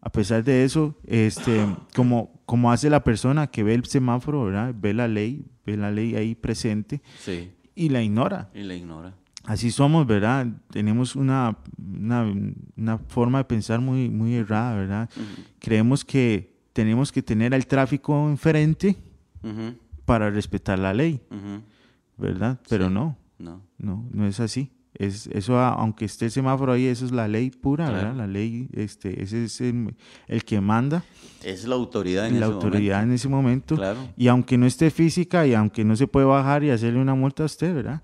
[0.00, 4.74] A pesar de eso, este, como, como hace la persona que ve el semáforo, ¿verdad?
[4.78, 7.02] Ve la ley, ve la ley ahí presente.
[7.18, 8.50] Sí y la ignora.
[8.54, 9.14] Y la ignora.
[9.44, 10.48] Así somos, ¿verdad?
[10.70, 15.10] Tenemos una, una, forma de pensar muy, muy errada, ¿verdad?
[15.60, 18.96] Creemos que tenemos que tener al tráfico enfrente
[20.04, 21.20] para respetar la ley,
[22.16, 22.58] ¿verdad?
[22.68, 24.72] Pero no, no, no, no es así.
[24.98, 28.16] Es, eso, aunque esté el semáforo ahí, eso es la ley pura, ¿verdad?
[28.16, 29.94] La ley, este, ese es el,
[30.44, 31.04] que manda.
[31.44, 33.76] Es la autoridad en la autoridad en ese momento.
[33.76, 34.00] Claro.
[34.16, 37.44] Y aunque no esté física y aunque no se puede bajar y hacerle una multa
[37.44, 38.02] a usted, ¿verdad?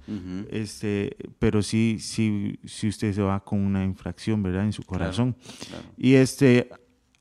[0.50, 4.64] este, pero sí, sí, sí usted se va con una infracción, ¿verdad?
[4.64, 5.34] En su corazón.
[5.96, 6.70] Y este,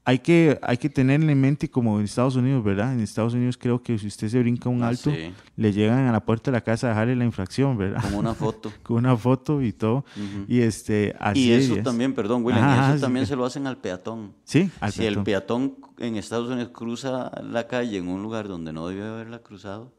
[0.05, 2.91] hay que, hay que tener en mente como en Estados Unidos, ¿verdad?
[2.93, 5.31] En Estados Unidos creo que si usted se brinca un Ah, alto, sí.
[5.55, 8.01] le llegan a la puerta de la casa a dejarle la infracción, ¿verdad?
[8.01, 8.71] Como una foto.
[8.83, 10.03] Con una foto y todo.
[10.47, 11.83] Y este, así y eso es.
[11.83, 14.33] también, perdón, William, y eso sí, también se lo hacen al peatón.
[14.43, 15.75] Sí, al si el peatón.
[15.99, 19.93] en Estados Unidos cruza la calle en un lugar donde no debió haberla cruzado,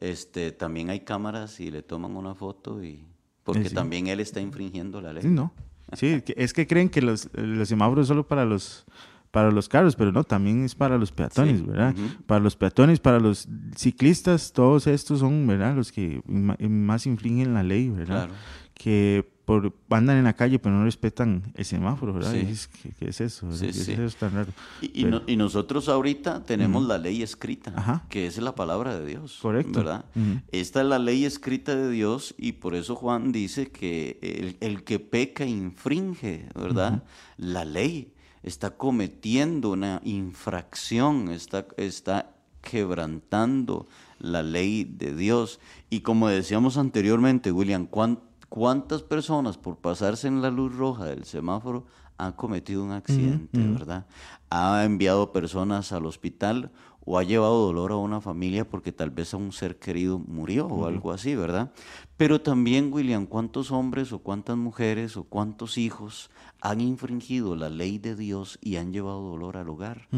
[0.00, 3.04] este, también hay cámaras y le toman una foto y
[3.42, 3.74] porque sí.
[3.74, 5.22] también él está infringiendo la ley.
[5.22, 5.52] Sí, no.
[5.92, 8.84] Sí, es que creen que los, los semáforos solo para los
[9.34, 11.92] para los carros, pero no, también es para los peatones, Sí, ¿verdad?
[12.26, 15.74] Para los peatones, para los ciclistas, todos estos son, ¿verdad?
[15.74, 18.26] Los que más infringen la ley, ¿verdad?
[18.28, 18.34] Claro.
[18.74, 22.30] Que por, andan en la calle pero no respetan el semáforo, ¿verdad?
[22.32, 22.38] Sí.
[22.46, 23.52] Dices, ¿qué, qué es eso?
[23.52, 23.92] Sí, ¿Qué sí.
[23.92, 24.52] es eso tan raro?
[24.80, 28.04] Y, no- y nosotros ahorita tenemos la ley escrita, Ajá.
[28.08, 29.38] que es la palabra de Dios.
[29.42, 29.80] Correcto.
[29.80, 30.04] ¿Verdad?
[30.52, 34.84] Esta es la ley escrita de Dios y por eso Juan dice que el, el
[34.84, 37.02] que peca infringe, ¿verdad?
[37.36, 38.13] La ley
[38.44, 42.30] está cometiendo una infracción, está, está
[42.60, 43.86] quebrantando
[44.18, 45.58] la ley de Dios.
[45.90, 51.24] Y como decíamos anteriormente, William, ¿cuán- ¿cuántas personas por pasarse en la luz roja del
[51.24, 54.06] semáforo han cometido un accidente, verdad?
[54.50, 56.70] Ha enviado personas al hospital
[57.06, 60.66] o ha llevado dolor a una familia porque tal vez a un ser querido murió
[60.68, 61.72] o algo así, ¿verdad?
[62.16, 66.30] Pero también, William, ¿cuántos hombres o cuántas mujeres o cuántos hijos
[66.64, 70.08] han infringido la ley de Dios y han llevado dolor al hogar?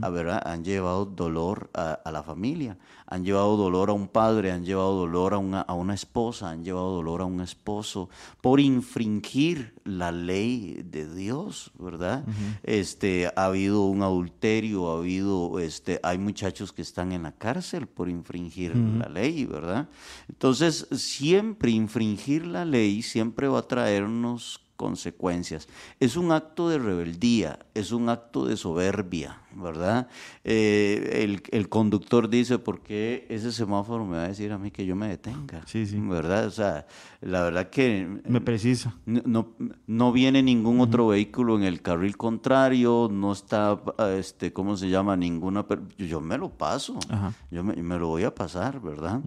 [0.00, 0.40] Ah, ¿verdad?
[0.46, 4.94] Han llevado dolor a, a la familia, han llevado dolor a un padre, han llevado
[4.94, 8.08] dolor a una, a una esposa, han llevado dolor a un esposo
[8.40, 12.24] por infringir la ley de Dios, ¿verdad?
[12.62, 17.88] Este ha habido un adulterio, ha habido este hay muchachos que están en la cárcel
[17.88, 19.88] por infringir la ley, ¿verdad?
[20.28, 25.68] Entonces, siempre infringir la ley siempre va a traernos consecuencias.
[26.00, 30.08] Es un acto de rebeldía, es un acto de soberbia, ¿verdad?
[30.44, 34.70] Eh, el, el conductor dice, ¿por qué ese semáforo me va a decir a mí
[34.70, 35.62] que yo me detenga?
[35.66, 35.98] Sí, sí.
[35.98, 36.46] ¿Verdad?
[36.46, 36.86] O sea,
[37.20, 38.20] la verdad que...
[38.28, 38.94] Me precisa.
[39.06, 39.48] No,
[39.86, 43.80] no, viene ningún otro vehículo en el carril contrario, no está,
[44.16, 45.16] este, ¿cómo se llama?
[45.16, 45.66] Ninguna...
[45.98, 47.34] Yo me lo paso, Ajá.
[47.50, 49.20] yo me, me lo voy a pasar, ¿verdad?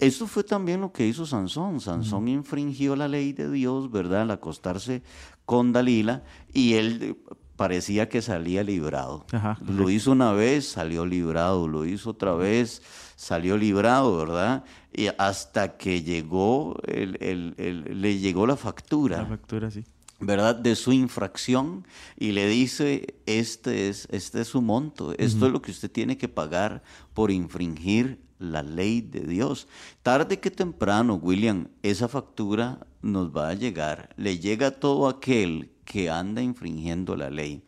[0.00, 1.80] Esto fue también lo que hizo Sansón.
[1.80, 4.22] Sansón infringió la ley de Dios, ¿verdad?
[4.22, 5.02] Al acostarse
[5.44, 7.16] con Dalila y él
[7.58, 9.26] parecía que salía librado.
[9.32, 12.80] Ajá, lo hizo una vez, salió librado, lo hizo otra vez,
[13.16, 14.64] salió librado, ¿verdad?
[14.94, 19.18] Y hasta que llegó, el- el- el- le llegó la factura.
[19.18, 19.84] La factura, sí.
[20.20, 20.54] ¿verdad?
[20.56, 25.60] De su infracción y le dice, este es, este es su monto, esto es lo
[25.62, 26.82] que usted tiene que pagar
[27.14, 29.66] por infringir la ley de Dios.
[30.02, 34.10] Tarde que temprano, William, esa factura nos va a llegar.
[34.16, 37.62] Le llega a todo aquel que anda infringiendo la ley.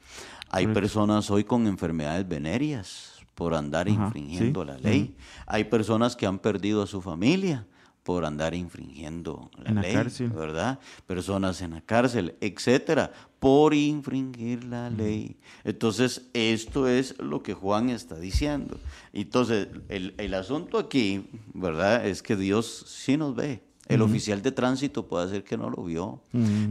[0.51, 5.15] Hay personas hoy con enfermedades venéreas por andar Ajá, infringiendo sí, la ley.
[5.47, 7.67] Hay personas que han perdido a su familia
[8.03, 9.95] por andar infringiendo la En la ley.
[9.95, 10.29] cárcel.
[10.29, 10.79] ¿verdad?
[11.07, 15.39] Personas en la cárcel, etcétera, por infringir la ley.
[15.65, 18.79] Entonces, esto es lo que Juan está diciendo.
[19.15, 22.07] Entonces, el, el asunto aquí, ¿verdad?
[22.07, 23.63] Es que Dios sí nos ve.
[23.91, 26.21] El oficial de tránsito puede ser que no lo vio,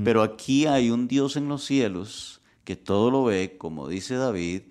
[0.04, 4.62] pero aquí hay un Dios en los cielos que todo lo ve, como dice David,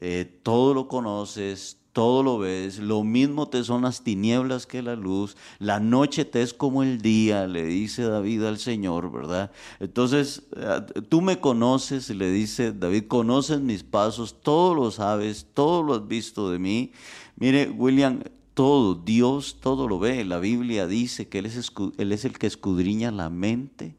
[0.00, 4.94] eh, todo lo conoces, todo lo ves, lo mismo te son las tinieblas que la
[4.94, 9.50] luz, la noche te es como el día, le dice David al Señor, ¿verdad?
[9.80, 15.82] Entonces, eh, tú me conoces, le dice David, conoces mis pasos, todo lo sabes, todo
[15.82, 16.92] lo has visto de mí.
[17.34, 18.20] Mire, William,
[18.58, 22.36] todo, Dios todo lo ve, la Biblia dice que Él es, escu- él es el
[22.38, 23.94] que escudriña la mente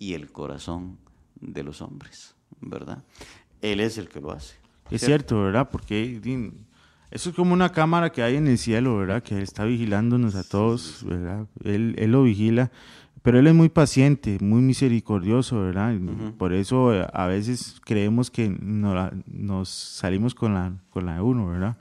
[0.00, 0.98] y el corazón
[1.40, 3.04] de los hombres, ¿verdad?
[3.62, 4.56] Él es el que lo hace.
[4.90, 5.68] Es cierto, ¿verdad?
[5.70, 6.20] Porque
[7.12, 9.22] eso es como una cámara que hay en el cielo, ¿verdad?
[9.22, 11.46] Que está vigilándonos a todos, ¿verdad?
[11.62, 12.70] Él, él lo vigila,
[13.22, 15.94] pero él es muy paciente, muy misericordioso, ¿verdad?
[16.36, 21.14] Por eso eh, a veces creemos que no la- nos salimos con la, con la
[21.14, 21.76] de uno, ¿verdad?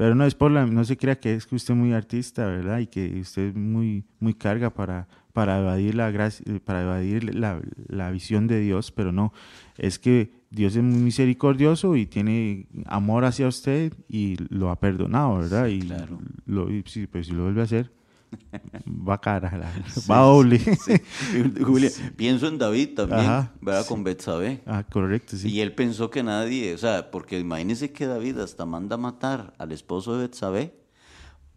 [0.00, 2.46] Pero no es por la, no se crea que es que usted es muy artista,
[2.46, 2.78] ¿verdad?
[2.78, 7.34] Y que usted es muy, muy carga para, para evadir la gracia, eh, para evadir
[7.34, 9.34] la, la visión de Dios, pero no,
[9.76, 15.36] es que Dios es muy misericordioso y tiene amor hacia usted y lo ha perdonado,
[15.36, 15.66] ¿verdad?
[15.66, 16.18] y claro.
[16.46, 17.92] lo, y si, pues, si lo vuelve a hacer,
[18.86, 20.58] va cara, la- Sí, va doble.
[20.58, 20.94] sí.
[21.64, 23.86] Julia, pienso en David también, Ajá, ¿verdad?
[23.86, 24.62] Con Betsabé.
[24.66, 25.48] ah, correcto, sí.
[25.48, 29.54] Y él pensó que nadie, o sea, porque imagínese que David hasta manda a matar
[29.58, 30.74] al esposo de Betsabé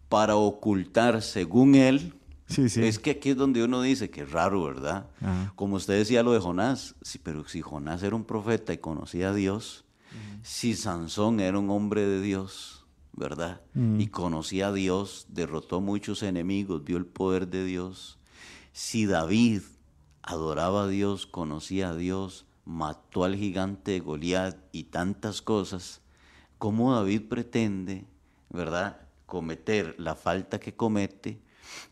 [0.08, 2.14] para ocultar, según él,
[2.46, 2.84] Sí, sí.
[2.84, 5.06] es que aquí es donde uno dice que es raro, ¿verdad?
[5.22, 5.52] Ajá.
[5.56, 9.30] Como usted decía lo de Jonás, sí, pero si Jonás era un profeta y conocía
[9.30, 9.84] a Dios,
[10.42, 12.73] Si Sansón era un hombre de Dios,
[13.16, 13.60] ¿verdad?
[13.74, 18.18] Y conocía a Dios, derrotó muchos enemigos, vio el poder de Dios.
[18.72, 19.62] Si David
[20.22, 26.00] adoraba a Dios, conocía a Dios, mató al gigante de Goliat y tantas cosas,
[26.58, 28.06] ¿cómo David pretende,
[28.50, 31.40] ¿verdad?, cometer la falta que comete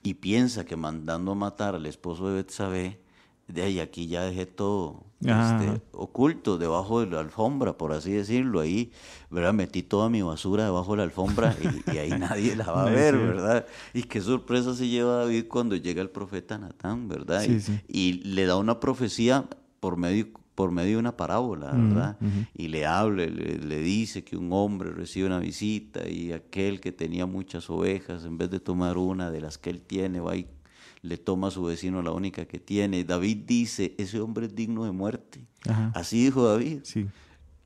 [0.02, 3.00] y piensa que mandando a matar al esposo de Betsabé,
[3.48, 8.60] de ahí aquí ya dejé todo este, oculto debajo de la alfombra, por así decirlo.
[8.60, 8.90] Ahí,
[9.30, 9.52] ¿verdad?
[9.52, 11.56] Metí toda mi basura debajo de la alfombra
[11.92, 13.66] y, ahí nadie la va a ver, ¿verdad?
[13.94, 17.44] Y qué sorpresa se lleva David cuando llega el profeta Natán, ¿verdad?
[17.88, 19.44] y, le da una profecía
[19.80, 22.18] por medio por medio de una parábola, ¿verdad?
[22.54, 27.24] Y le habla, le, dice que un hombre recibe una visita y aquel que tenía
[27.24, 30.46] muchas ovejas, en vez de tomar una de las que él tiene, va y
[31.02, 33.04] le toma a su vecino la única que tiene.
[33.04, 35.44] David dice, ese hombre es digno de muerte.
[35.94, 36.80] Así dijo David.
[36.84, 37.08] Sí.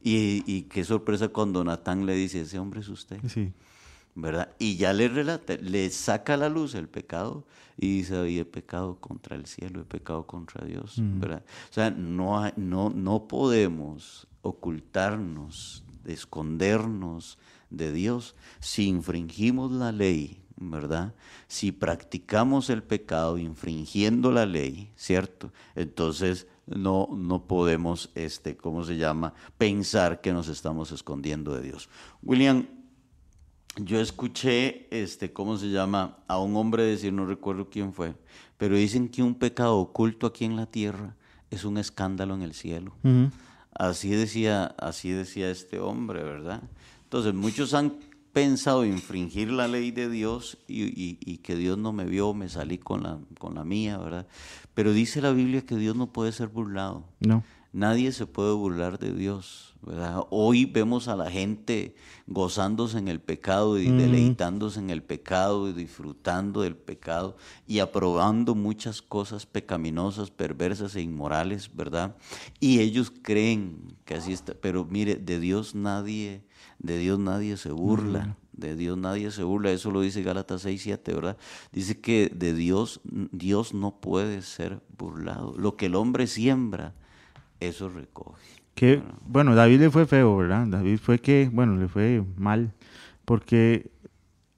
[0.00, 3.18] Y, qué sorpresa cuando Natán le dice, ese hombre es usted.
[3.28, 3.52] Sí.
[4.14, 4.54] ¿Verdad?
[4.58, 7.46] Y ya le relata, le saca a la luz el pecado
[7.76, 11.20] y dice, he pecado contra el cielo, he pecado contra Dios, mm.
[11.20, 11.44] ¿verdad?
[11.70, 17.36] O sea, no, no, no podemos ocultarnos, escondernos
[17.68, 21.14] de Dios si infringimos la ley, ¿verdad?
[21.48, 25.52] Si practicamos el pecado infringiendo la ley, ¿cierto?
[25.74, 31.88] Entonces no, no podemos, este, ¿cómo se llama?, pensar que nos estamos escondiendo de Dios.
[32.22, 32.66] William,
[33.76, 36.18] yo escuché, este, ¿cómo se llama?
[36.28, 38.14] A un hombre decir, no recuerdo quién fue,
[38.56, 41.14] pero dicen que un pecado oculto aquí en la tierra
[41.50, 42.94] es un escándalo en el cielo.
[43.72, 46.62] Así decía, así decía este hombre, ¿verdad?
[47.04, 47.98] Entonces, muchos han
[48.36, 53.02] pensado infringir la ley de Dios y, que Dios no me vio, me salí con
[53.02, 54.26] la, con la mía, ¿verdad?
[54.74, 57.06] Pero dice la Biblia que Dios no puede ser burlado.
[57.20, 57.42] No.
[57.72, 59.74] Nadie se puede burlar de Dios.
[59.86, 60.24] ¿Verdad?
[60.30, 61.94] Hoy vemos a la gente
[62.26, 67.36] gozándose en el pecado y deleitándose en el pecado y disfrutando del pecado
[67.68, 72.16] y aprobando muchas cosas pecaminosas, perversas e inmorales, ¿verdad?
[72.58, 74.54] Y ellos creen que así está.
[74.54, 76.42] Pero mire, de Dios nadie,
[76.80, 78.36] de Dios nadie se burla.
[78.52, 81.36] De Dios nadie se burla, eso lo dice Gálatas 6, 7, ¿verdad?
[81.72, 85.54] Dice que de Dios, Dios no puede ser burlado.
[85.58, 86.94] Lo que el hombre siembra,
[87.60, 88.65] eso recoge.
[88.76, 90.66] Que, bueno, David le fue feo, ¿verdad?
[90.66, 92.74] David fue que, bueno, le fue mal,
[93.24, 93.90] porque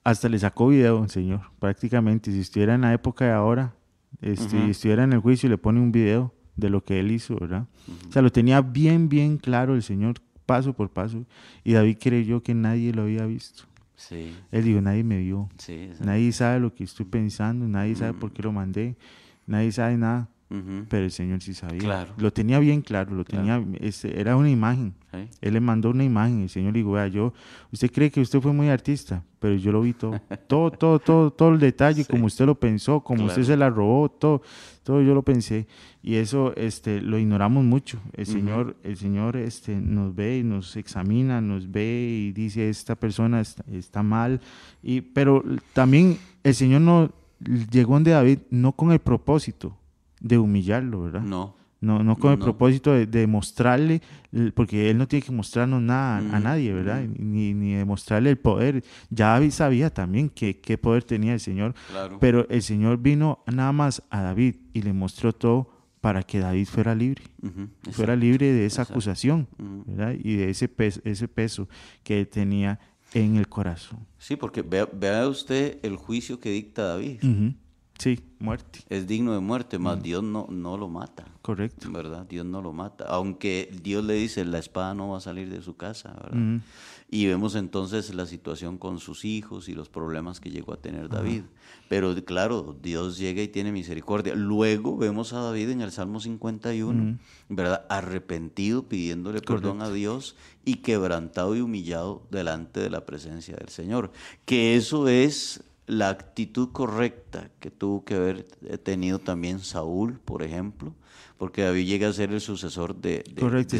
[0.02, 2.32] hasta le sacó video el Señor, prácticamente.
[2.32, 3.74] Si estuviera en la época de ahora,
[4.20, 7.68] este, estuviera en el juicio, le pone un video de lo que él hizo, ¿verdad?
[8.08, 11.24] O sea, lo tenía bien, bien claro el Señor, paso por paso.
[11.62, 13.64] Y David creyó que nadie lo había visto.
[13.94, 14.34] Sí.
[14.50, 15.48] Él dijo, nadie me vio.
[16.00, 18.96] nadie sabe lo que estoy pensando, nadie sabe por qué lo mandé,
[19.46, 20.28] nadie sabe nada.
[20.48, 22.08] Pero el Señor sí sabía.
[22.16, 24.94] Lo tenía bien claro, lo tenía, este, era una imagen.
[25.42, 26.42] Él le mandó una imagen.
[26.42, 27.34] El Señor le dijo, vea, yo,
[27.70, 30.18] usted cree que usted fue muy artista, pero yo lo vi todo.
[30.46, 34.08] todo, todo, todo, todo el detalle, como usted lo pensó, como usted se la robó,
[34.08, 34.40] todo,
[34.84, 35.66] todo yo lo pensé.
[36.02, 38.00] Y eso este, lo ignoramos mucho.
[38.14, 42.94] El Señor, el Señor este, nos ve y nos examina, nos ve y dice, esta
[42.94, 44.40] persona está, está mal.
[44.82, 47.12] Y, pero también el Señor no
[47.70, 49.76] llegó donde David no con el propósito
[50.20, 51.22] de humillarlo, ¿verdad?
[51.22, 51.56] No.
[51.80, 54.02] No, no con el propósito de, de, mostrarle,
[54.54, 57.02] porque él no tiene que mostrarnos nada a nadie, ¿verdad?
[57.02, 58.82] Ni, ni demostrarle el poder.
[59.10, 61.74] Ya David sabía también qué poder tenía el Señor,
[62.18, 66.66] pero el Señor vino nada más a David y le mostró todo para que David
[66.66, 67.22] fuera libre,
[67.92, 69.46] fuera libre de esa acusación,
[69.86, 70.14] ¿verdad?
[70.18, 71.68] Y de ese peso, ese peso
[72.02, 72.80] que tenía
[73.14, 74.00] en el corazón.
[74.18, 77.20] Sí, porque vea, vea usted el juicio que dicta David.
[77.98, 78.78] Sí, muerte.
[78.88, 80.02] Es digno de muerte, más mm.
[80.02, 81.26] Dios no, no lo mata.
[81.42, 81.90] Correcto.
[81.90, 82.26] ¿Verdad?
[82.28, 83.06] Dios no lo mata.
[83.08, 86.60] Aunque Dios le dice, la espada no va a salir de su casa, ¿verdad?
[87.10, 91.08] Y vemos entonces la situación con sus hijos y los problemas que llegó a tener
[91.08, 91.42] David.
[91.88, 94.34] Pero claro, Dios llega y tiene misericordia.
[94.34, 97.86] Luego vemos a David en el Salmo 51, ¿verdad?
[97.88, 104.12] Arrepentido, pidiéndole perdón a Dios y quebrantado y humillado delante de la presencia del Señor.
[104.44, 108.44] Que eso es la actitud correcta que tuvo que haber
[108.84, 110.94] tenido también Saúl, por ejemplo,
[111.38, 113.24] porque David llega a ser el sucesor de,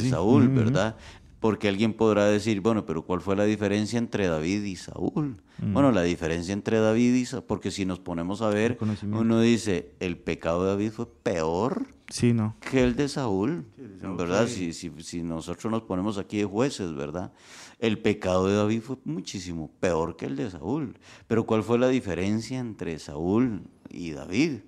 [0.09, 0.97] Saúl, ¿verdad?
[1.41, 5.41] Porque alguien podrá decir, bueno, pero ¿cuál fue la diferencia entre David y Saúl?
[5.59, 9.93] Bueno, la diferencia entre David y Saúl, porque si nos ponemos a ver, uno dice,
[10.01, 12.57] el pecado de David fue peor sí, no.
[12.61, 13.67] que el de Saúl,
[14.17, 14.49] ¿verdad?
[14.49, 17.33] Si, si, si nosotros nos ponemos aquí de jueces, ¿verdad?
[17.79, 20.97] El pecado de David fue muchísimo peor que el de Saúl.
[21.29, 24.61] Pero ¿cuál fue la diferencia entre Saúl y David?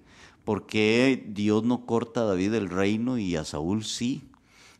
[0.44, 4.22] ¿Por qué Dios no corta a David el reino y a Saúl sí?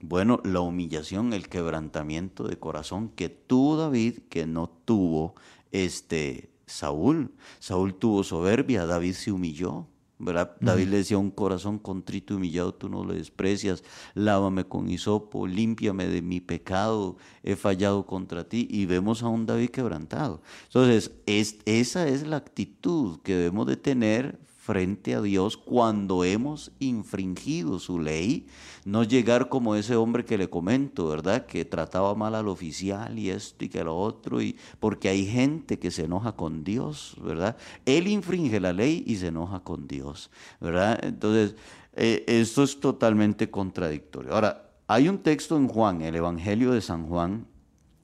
[0.00, 5.34] Bueno, la humillación, el quebrantamiento de corazón que tú, David, que no tuvo
[5.72, 7.34] este Saúl.
[7.58, 9.86] Saúl tuvo soberbia, David se humilló.
[10.20, 10.54] ¿verdad?
[10.60, 13.82] David le decía, un corazón contrito y humillado tú no lo desprecias,
[14.14, 18.68] lávame con hisopo, límpiame de mi pecado, he fallado contra ti.
[18.70, 20.42] Y vemos a un David quebrantado.
[20.66, 26.70] Entonces, es, esa es la actitud que debemos de tener frente a Dios cuando hemos
[26.80, 28.46] infringido su ley,
[28.84, 31.46] no llegar como ese hombre que le comento, ¿verdad?
[31.46, 35.78] Que trataba mal al oficial y esto y que lo otro, y porque hay gente
[35.78, 37.56] que se enoja con Dios, ¿verdad?
[37.86, 40.30] Él infringe la ley y se enoja con Dios,
[40.60, 41.02] ¿verdad?
[41.02, 41.56] Entonces,
[41.94, 44.34] eh, esto es totalmente contradictorio.
[44.34, 47.46] Ahora, hay un texto en Juan, el Evangelio de San Juan,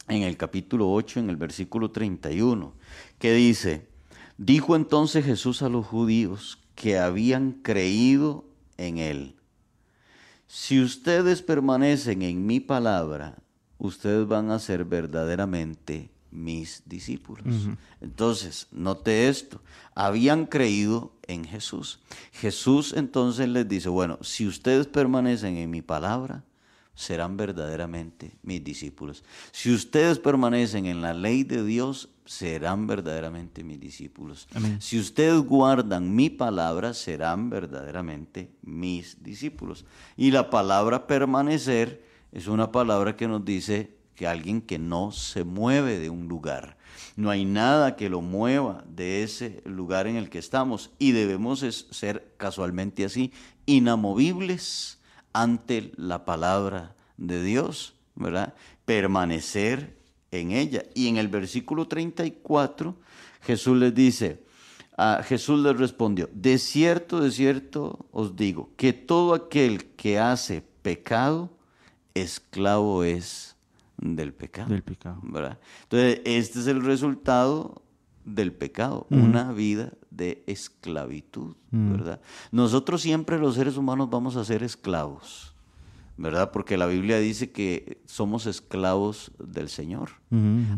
[0.08, 2.72] en el capítulo 8, en el versículo 31,
[3.18, 3.88] que dice,
[4.38, 8.44] Dijo entonces Jesús a los judíos que habían creído
[8.76, 9.36] en él,
[10.46, 13.36] si ustedes permanecen en mi palabra,
[13.78, 17.68] ustedes van a ser verdaderamente mis discípulos.
[18.00, 19.60] Entonces, note esto,
[19.94, 21.98] habían creído en Jesús.
[22.32, 26.44] Jesús entonces les dice, bueno, si ustedes permanecen en mi palabra,
[26.96, 29.22] serán verdaderamente mis discípulos.
[29.52, 34.48] Si ustedes permanecen en la ley de Dios, serán verdaderamente mis discípulos.
[34.80, 39.84] Si ustedes guardan mi palabra, serán verdaderamente mis discípulos.
[40.16, 45.44] Y la palabra permanecer es una palabra que nos dice que alguien que no se
[45.44, 46.78] mueve de un lugar.
[47.14, 51.60] No hay nada que lo mueva de ese lugar en el que estamos y debemos
[51.90, 53.32] ser casualmente así,
[53.66, 54.95] inamovibles
[55.36, 58.54] ante la palabra de Dios, ¿verdad?
[58.86, 59.98] Permanecer
[60.30, 60.84] en ella.
[60.94, 62.96] Y en el versículo 34,
[63.42, 64.42] Jesús les dice,
[64.96, 70.62] a Jesús les respondió, de cierto, de cierto os digo, que todo aquel que hace
[70.80, 71.50] pecado,
[72.14, 73.56] esclavo es
[73.98, 74.70] del pecado.
[74.70, 75.20] Del pecado.
[75.22, 75.58] ¿verdad?
[75.82, 77.82] Entonces, este es el resultado
[78.24, 82.20] del pecado, una vida de esclavitud, ¿verdad?
[82.50, 85.54] Nosotros siempre los seres humanos vamos a ser esclavos,
[86.16, 86.50] ¿verdad?
[86.52, 90.10] Porque la Biblia dice que somos esclavos del Señor.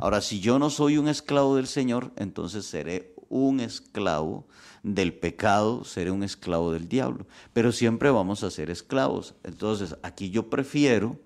[0.00, 4.48] Ahora, si yo no soy un esclavo del Señor, entonces seré un esclavo
[4.82, 7.26] del pecado, seré un esclavo del diablo.
[7.52, 9.34] Pero siempre vamos a ser esclavos.
[9.44, 11.20] Entonces, aquí yo prefiero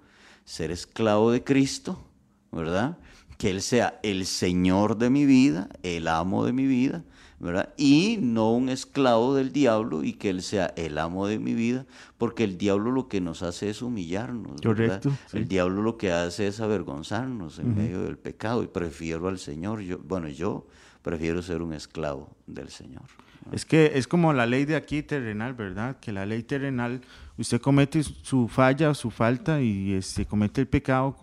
[0.45, 2.03] ser esclavo de Cristo,
[2.51, 2.99] ¿verdad?
[3.43, 7.03] que Él sea el Señor de mi vida, el amo de mi vida,
[7.43, 7.75] ¿verdad?
[7.77, 11.87] Y no un esclavo del diablo y que Él sea el amo de mi vida,
[12.17, 14.61] porque el diablo lo que nos hace es humillarnos.
[14.63, 15.11] Correcto.
[15.33, 19.81] El diablo lo que hace es avergonzarnos en medio del pecado y prefiero al Señor.
[19.81, 20.69] Yo, bueno, yo
[21.03, 23.03] prefiero ser un esclavo del Señor.
[23.51, 25.99] Es que es como la ley de aquí terrenal, ¿verdad?
[25.99, 27.01] Que la ley terrenal,
[27.37, 31.17] usted comete su falla, su falta y este, comete el pecado,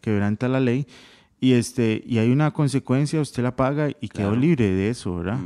[0.00, 0.86] quebranta la ley
[1.40, 5.38] y este y hay una consecuencia usted la paga y quedó libre de eso verdad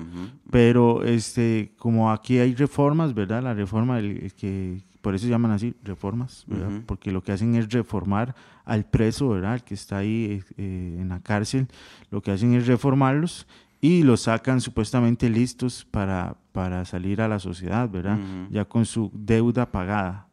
[0.51, 5.51] pero este como aquí hay reformas verdad la reforma el, que por eso se llaman
[5.51, 6.83] así reformas ¿verdad?
[6.87, 8.35] porque lo que hacen es reformar
[8.65, 11.67] al preso verdad el que está ahí eh, en la cárcel.
[12.11, 13.49] Lo que hacen es reformarlos
[13.81, 18.19] y los sacan supuestamente listos para para salir a la sociedad verdad
[18.51, 20.29] ya con su deuda pagada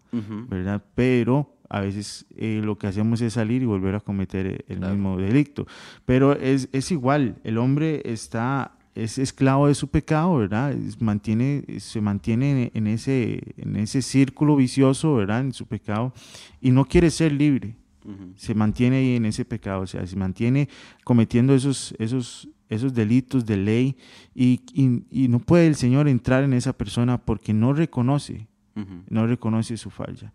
[0.49, 4.65] verdad pero a veces eh, lo que hacemos es salir y volver a cometer eh,
[4.67, 5.67] el mismo delicto.
[6.05, 10.75] Pero es, es, igual, el hombre está, es esclavo de su pecado, ¿verdad?
[10.99, 15.41] mantiene, se mantiene en ese, en ese círculo vicioso, ¿verdad?
[15.41, 16.13] En su pecado
[16.61, 17.75] y no quiere ser libre.
[18.37, 20.69] Se mantiene ahí en ese pecado, o sea, se mantiene
[21.03, 23.97] cometiendo esos, esos, esos delitos de ley
[24.33, 24.61] y,
[25.11, 28.47] y, no puede el Señor entrar en esa persona porque no reconoce,
[29.09, 30.31] no reconoce su falla.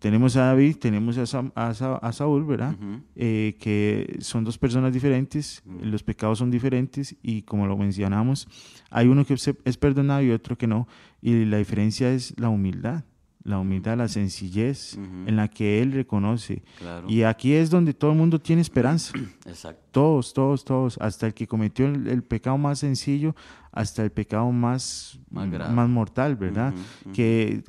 [0.00, 2.74] Tenemos a David, tenemos a, Saúl, ¿verdad?
[3.14, 8.48] Eh, que son dos personas diferentes, los pecados son diferentes y como lo mencionamos,
[8.90, 10.88] hay uno que es perdonado y otro que no.
[11.22, 13.04] Y la diferencia es la humildad,
[13.44, 16.64] la humildad, la sencillez en la que él reconoce.
[17.06, 19.12] Y aquí es donde todo el mundo tiene esperanza.
[19.46, 19.82] Exacto.
[19.92, 23.36] Todos, todos, todos, hasta el que cometió el, pecado más sencillo,
[23.70, 26.74] hasta el pecado más, más, mortal, ¿verdad?
[27.14, 27.62] Que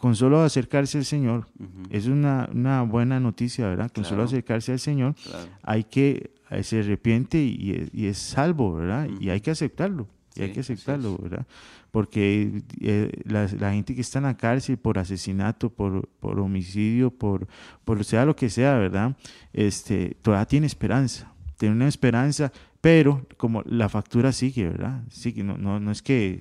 [0.00, 1.46] con solo acercarse al Señor,
[1.90, 3.90] es una, una, buena noticia, ¿verdad?
[3.94, 5.14] Con solo acercarse al Señor,
[5.62, 9.10] hay que, eh, se arrepiente y, es salvo, ¿verdad?
[9.20, 11.46] Y hay que aceptarlo, y hay que aceptarlo, ¿verdad?
[11.90, 17.46] Porque eh, la, gente que está en la cárcel por asesinato, por, por homicidio, por,
[17.84, 19.14] por sea lo que sea, ¿verdad?
[19.52, 25.02] Este, todavía tiene esperanza, tiene una esperanza, pero como la factura sigue, ¿verdad?
[25.10, 26.40] Sigue, no, no, no es que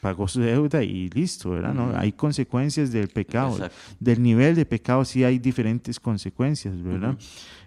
[0.00, 1.74] pagó su deuda y listo, ¿verdad?
[1.74, 3.76] No, hay consecuencias del pecado, Exacto.
[3.98, 7.16] del nivel de pecado sí hay diferentes consecuencias, ¿verdad?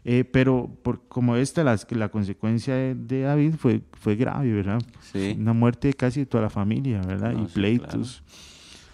[0.03, 4.81] Eh, pero por, como esta, la, la consecuencia de, de David fue, fue grave, ¿verdad?
[5.11, 5.35] Sí.
[5.37, 7.33] Una muerte de casi toda la familia, ¿verdad?
[7.33, 8.23] No, y sí, pleitos.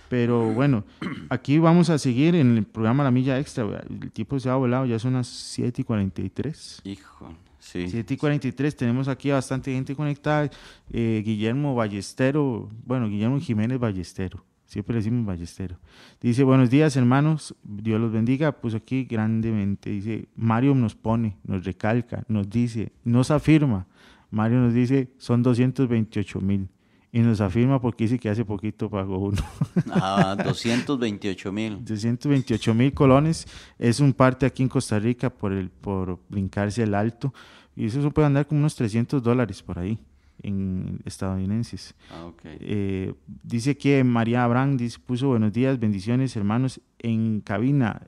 [0.10, 0.84] Pero bueno,
[1.30, 3.66] aquí vamos a seguir en el programa La Milla Extra.
[3.66, 3.86] ¿verdad?
[3.90, 6.82] El tiempo se ha volado, ya son las 7 y 43.
[6.86, 7.34] Hijo,
[7.72, 7.90] sí.
[7.90, 10.50] 7 y 43, tenemos aquí bastante gente conectada.
[10.92, 15.78] Eh, Guillermo Ballestero, bueno, Guillermo Jiménez Ballestero, siempre le decimos Ballestero.
[16.22, 19.90] Dice, buenos días hermanos, Dios los bendiga, puso aquí grandemente.
[19.90, 23.88] Dice, Mario nos pone, nos recalca, nos dice, nos afirma.
[24.30, 26.70] Mario nos dice, son 228 mil.
[27.18, 29.42] Y nos afirma porque dice que hace poquito pagó uno.
[29.92, 31.84] Ah, 228 mil.
[31.84, 33.48] 228 mil colones
[33.80, 37.34] es un parte aquí en Costa Rica por, el, por brincarse el alto.
[37.76, 39.98] Y eso se puede andar como unos 300 dólares por ahí
[40.44, 41.96] en estadounidenses.
[42.12, 42.42] Ah, ok.
[42.44, 48.06] Eh, dice que María Abraham dice, puso buenos días, bendiciones hermanos en cabina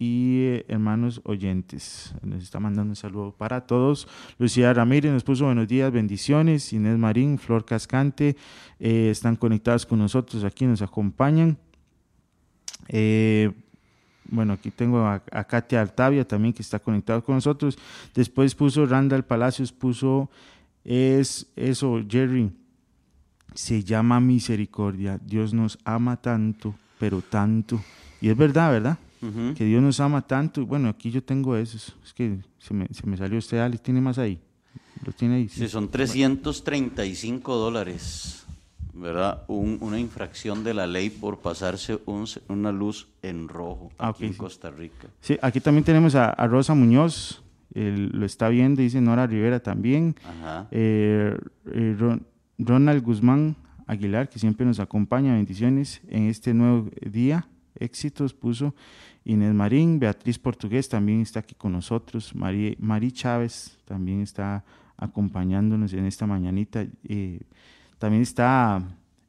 [0.00, 2.14] y eh, hermanos oyentes.
[2.22, 4.08] Nos está mandando un saludo para todos.
[4.38, 6.72] Lucía Ramírez nos puso buenos días, bendiciones.
[6.72, 8.34] Inés Marín, Flor Cascante,
[8.78, 11.58] eh, están conectados con nosotros aquí, nos acompañan.
[12.88, 13.52] Eh,
[14.24, 17.76] bueno, aquí tengo a, a Katia Artavia también que está conectado con nosotros.
[18.14, 20.30] Después puso Randall Palacios, puso
[20.82, 22.50] es eso, Jerry.
[23.52, 25.20] Se llama misericordia.
[25.22, 27.78] Dios nos ama tanto, pero tanto.
[28.22, 28.98] Y es verdad, ¿verdad?
[29.22, 29.54] Ujú.
[29.54, 30.64] Que Dios nos ama tanto.
[30.66, 31.94] Bueno, aquí yo tengo esos.
[32.04, 33.82] Es que se me, se me salió usted, Alex.
[33.82, 34.40] ¿Tiene más ahí?
[35.04, 35.48] ¿Lo tiene ahí?
[35.48, 38.44] Sí, son 335 dólares,
[38.92, 39.44] ¿verdad?
[39.48, 44.24] Un- una infracción de la ley por pasarse un una luz en rojo Ah, aquí
[44.24, 44.38] ok, en sí.
[44.38, 45.08] Costa Rica.
[45.20, 47.42] Sí, aquí también tenemos a, a Rosa Muñoz.
[47.74, 50.16] él lo está viendo, dice Nora Rivera también.
[50.24, 50.66] Ajá.
[50.70, 51.36] Eh,
[51.72, 52.26] eh, Ron-
[52.58, 53.56] Ronald Guzmán
[53.86, 57.46] Aguilar, que siempre nos acompaña, bendiciones en este nuevo día.
[57.78, 58.74] Éxitos puso
[59.24, 64.64] Inés Marín, Beatriz Portugués también está aquí con nosotros, Mari, Mari Chávez también está
[64.96, 66.86] acompañándonos en esta mañanita.
[67.04, 67.40] eh,
[67.98, 68.82] también está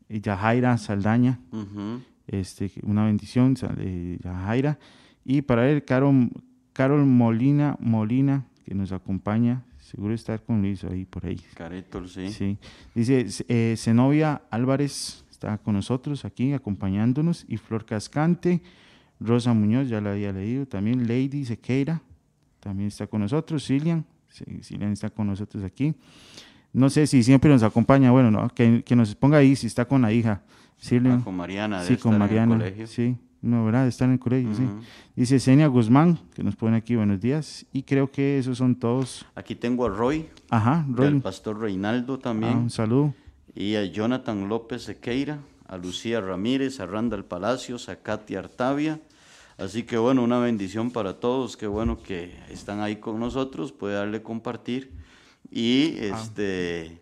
[0.07, 1.99] eh, Yajaira Saldaña, Ujú.
[2.27, 4.79] este, una bendición, eh, Yajaira.
[5.25, 6.29] Y para él, Carol,
[6.73, 11.41] Carol Molina, Molina, que nos acompaña, seguro estar con Luis ahí por ahí.
[11.53, 12.29] Caretol, sí.
[12.31, 12.57] Sí.
[12.95, 18.61] Dice eh, Zenobia Álvarez está con nosotros aquí acompañándonos y Flor Cascante,
[19.23, 22.01] Rosa Muñoz, ya la había leído, también Lady Sequeira,
[22.59, 25.93] también está con nosotros, Cilian, sí, Cilian está con nosotros aquí.
[26.73, 29.85] No sé si siempre nos acompaña, bueno, no, que, que nos ponga ahí si está
[29.85, 30.41] con la hija.
[30.79, 31.19] Cilian.
[31.19, 32.57] Ah, con Mariana, Sí, con estar en el Mariana.
[32.57, 32.87] colegio.
[32.87, 33.87] Sí, no, ¿verdad?
[33.87, 34.63] Está en el colegio, sí.
[35.15, 37.65] Dice Senia Guzmán, que nos pone aquí buenos días.
[37.73, 39.25] Y creo que esos son todos.
[39.35, 41.07] Aquí tengo a Roy, Ajá, Roy.
[41.07, 43.13] al pastor Reinaldo Ah, también, un saludo.
[43.53, 48.99] y a Jonathan López Sequeira, a Lucía Ramírez, a Randall Palacios, a Katia Artavia.
[49.61, 53.93] Así que bueno, una bendición para todos, qué bueno que están ahí con nosotros, puede
[53.93, 54.91] darle compartir
[55.51, 56.99] y este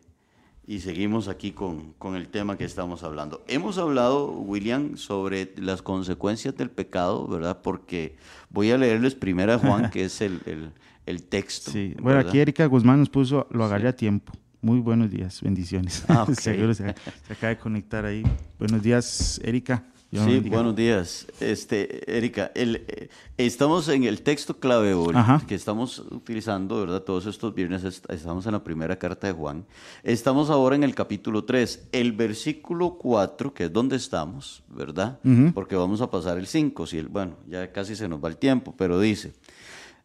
[0.67, 3.45] y seguimos aquí con, con el tema que estamos hablando.
[3.47, 7.61] Hemos hablado, William, sobre las consecuencias del pecado, ¿verdad?
[7.63, 8.17] Porque
[8.49, 10.73] voy a leerles primero a Juan, que es el, el,
[11.05, 11.71] el texto.
[11.71, 11.95] Sí.
[12.01, 12.29] Bueno, ¿verdad?
[12.29, 14.33] aquí Erika Guzmán nos puso, lo agarré a tiempo.
[14.61, 16.03] Muy buenos días, bendiciones.
[16.09, 16.27] Ah.
[16.37, 16.93] Seguro se,
[17.25, 18.21] se acaba de conectar ahí.
[18.59, 19.85] Buenos días, Erika.
[20.11, 21.27] Sí, buenos días.
[21.39, 25.39] Este, Erika, el, eh, estamos en el texto clave hoy Ajá.
[25.47, 27.03] que estamos utilizando, ¿verdad?
[27.03, 29.65] Todos estos viernes est- estamos en la primera carta de Juan.
[30.01, 31.89] Estamos ahora en el capítulo 3.
[31.91, 35.19] El versículo 4, que es donde estamos, ¿verdad?
[35.53, 36.87] Porque vamos a pasar el 5.
[36.87, 39.33] Si el, bueno, ya casi se nos va el tiempo, pero dice,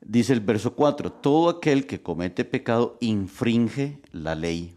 [0.03, 4.75] dice el verso 4, todo aquel que comete pecado infringe la ley,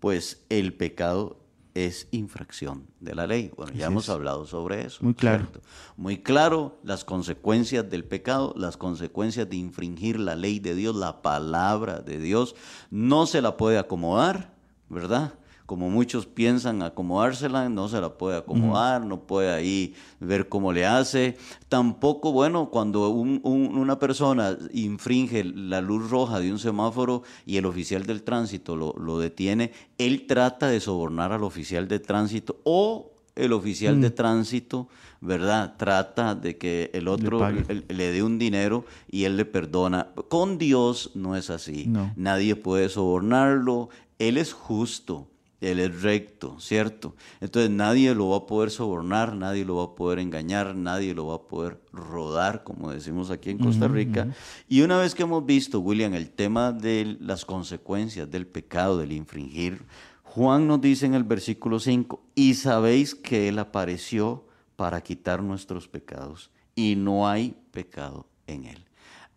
[0.00, 1.38] pues el pecado
[1.74, 3.50] es infracción de la ley.
[3.56, 5.04] Bueno, ya hemos hablado sobre eso.
[5.04, 5.44] Muy claro.
[5.44, 5.60] ¿cierto?
[5.96, 11.20] Muy claro las consecuencias del pecado, las consecuencias de infringir la ley de Dios, la
[11.20, 12.54] palabra de Dios.
[12.90, 14.54] No se la puede acomodar,
[14.88, 15.34] ¿verdad?
[15.66, 20.84] Como muchos piensan acomodársela, no se la puede acomodar, no puede ahí ver cómo le
[20.84, 21.38] hace.
[21.70, 27.56] Tampoco, bueno, cuando un- un- una persona infringe la luz roja de un semáforo y
[27.56, 32.60] el oficial del tránsito lo, lo detiene, él trata de sobornar al oficial de tránsito
[32.64, 34.88] o el oficial de tránsito,
[35.22, 35.74] ¿verdad?
[35.78, 40.08] Trata de que el otro le, le dé un dinero y él le perdona.
[40.28, 41.86] Con Dios no es así.
[41.88, 42.12] No.
[42.16, 43.88] Nadie puede sobornarlo.
[44.18, 45.26] Él es justo.
[45.70, 47.14] Él es recto, ¿cierto?
[47.40, 51.26] Entonces nadie lo va a poder sobornar, nadie lo va a poder engañar, nadie lo
[51.26, 54.28] va a poder rodar, como decimos aquí en Costa Rica.
[54.68, 59.12] Y una vez que hemos visto, William, el tema de las consecuencias del pecado, del
[59.12, 59.84] infringir,
[60.22, 64.44] Juan nos dice en el versículo 5, y sabéis que Él apareció
[64.76, 68.84] para quitar nuestros pecados, y no hay pecado en Él.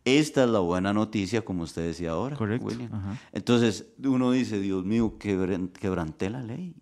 [0.07, 2.65] Esta es la buena noticia, como usted decía ahora, Correcto.
[3.33, 6.75] Entonces uno dice, Dios mío, quebran- quebranté la ley,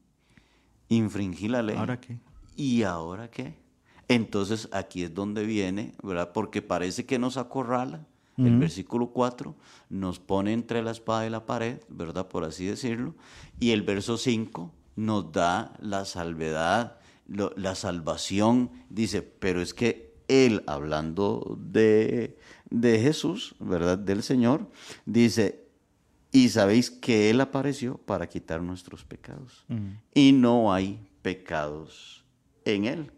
[0.89, 1.75] infringí la ley.
[1.77, 2.19] ¿Ahora qué?
[2.55, 3.55] ¿Y ahora qué?
[4.07, 6.31] Entonces aquí es donde viene, ¿verdad?
[6.33, 8.05] Porque parece que nos acorrala.
[8.37, 9.55] El versículo 4
[9.89, 12.27] nos pone entre la espada y la pared, ¿verdad?
[12.27, 13.15] Por así decirlo.
[13.61, 16.97] Y el verso 5 nos da la salvedad,
[17.27, 18.71] lo- la salvación.
[18.89, 22.37] Dice, pero es que él, hablando de,
[22.69, 23.97] de Jesús, ¿verdad?
[23.97, 24.69] Del Señor,
[25.05, 25.65] dice,
[26.31, 29.65] y sabéis que Él apareció para quitar nuestros pecados.
[30.13, 32.23] Y no hay pecados
[32.65, 33.11] en Él.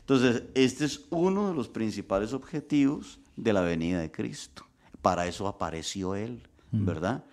[0.00, 4.66] Entonces, este es uno de los principales objetivos de la venida de Cristo.
[5.02, 7.24] Para eso apareció Él, ¿verdad?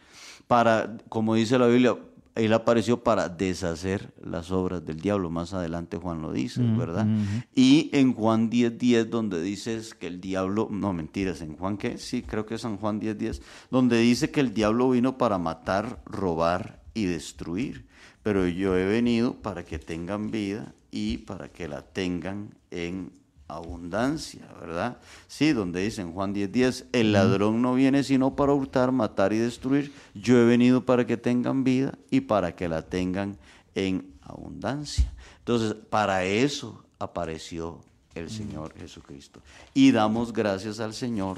[0.48, 1.98] Para, como dice la Biblia,
[2.38, 5.30] Él apareció para deshacer las obras del diablo.
[5.30, 7.08] Más adelante Juan lo dice, ¿verdad?
[7.56, 11.98] Y en Juan 10.10, 10, donde dices que el diablo, no mentiras, en Juan qué,
[11.98, 15.38] sí, creo que es en Juan 10.10, 10, donde dice que el diablo vino para
[15.38, 17.88] matar, robar y destruir.
[18.24, 23.12] Pero yo he venido para que tengan vida y para que la tengan en
[23.48, 24.98] abundancia, ¿verdad?
[25.28, 29.34] Sí, donde dice en Juan 10:10, 10, el ladrón no viene sino para hurtar, matar
[29.34, 29.94] y destruir.
[30.14, 33.38] Yo he venido para que tengan vida y para que la tengan
[33.76, 35.12] en abundancia.
[35.40, 37.80] Entonces, para eso apareció
[38.16, 39.42] el Señor Jesucristo.
[39.74, 41.38] Y damos gracias al Señor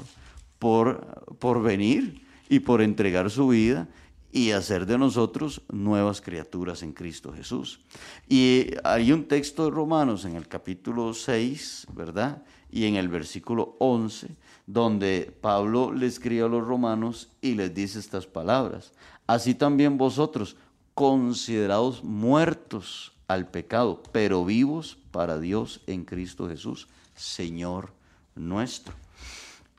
[0.58, 3.86] por, por venir y por entregar su vida
[4.32, 7.80] y hacer de nosotros nuevas criaturas en Cristo Jesús.
[8.28, 12.42] Y hay un texto de Romanos en el capítulo 6, ¿verdad?
[12.70, 17.98] Y en el versículo 11, donde Pablo le escribe a los romanos y les dice
[17.98, 18.92] estas palabras.
[19.26, 20.56] Así también vosotros,
[20.94, 27.92] considerados muertos al pecado, pero vivos para Dios en Cristo Jesús, Señor
[28.34, 28.94] nuestro.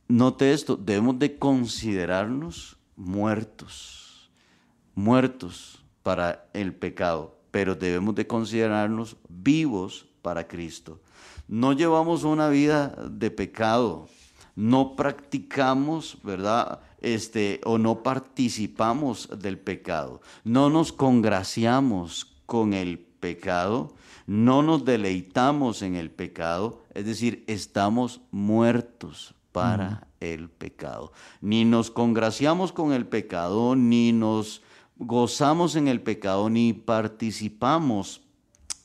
[0.08, 4.11] Note esto, debemos de considerarnos muertos,
[4.96, 11.00] muertos para el pecado, pero debemos de considerarnos vivos para Cristo.
[11.48, 14.08] No llevamos una vida de pecado,
[14.56, 16.80] no practicamos, ¿verdad?
[17.02, 23.94] Este, o no participamos del pecado, no nos congraciamos con el pecado,
[24.28, 31.12] no nos deleitamos en el pecado, es decir, estamos muertos para el pecado.
[31.42, 34.61] Ni nos congraciamos con el pecado, ni nos
[35.02, 38.22] gozamos en el pecado, ni participamos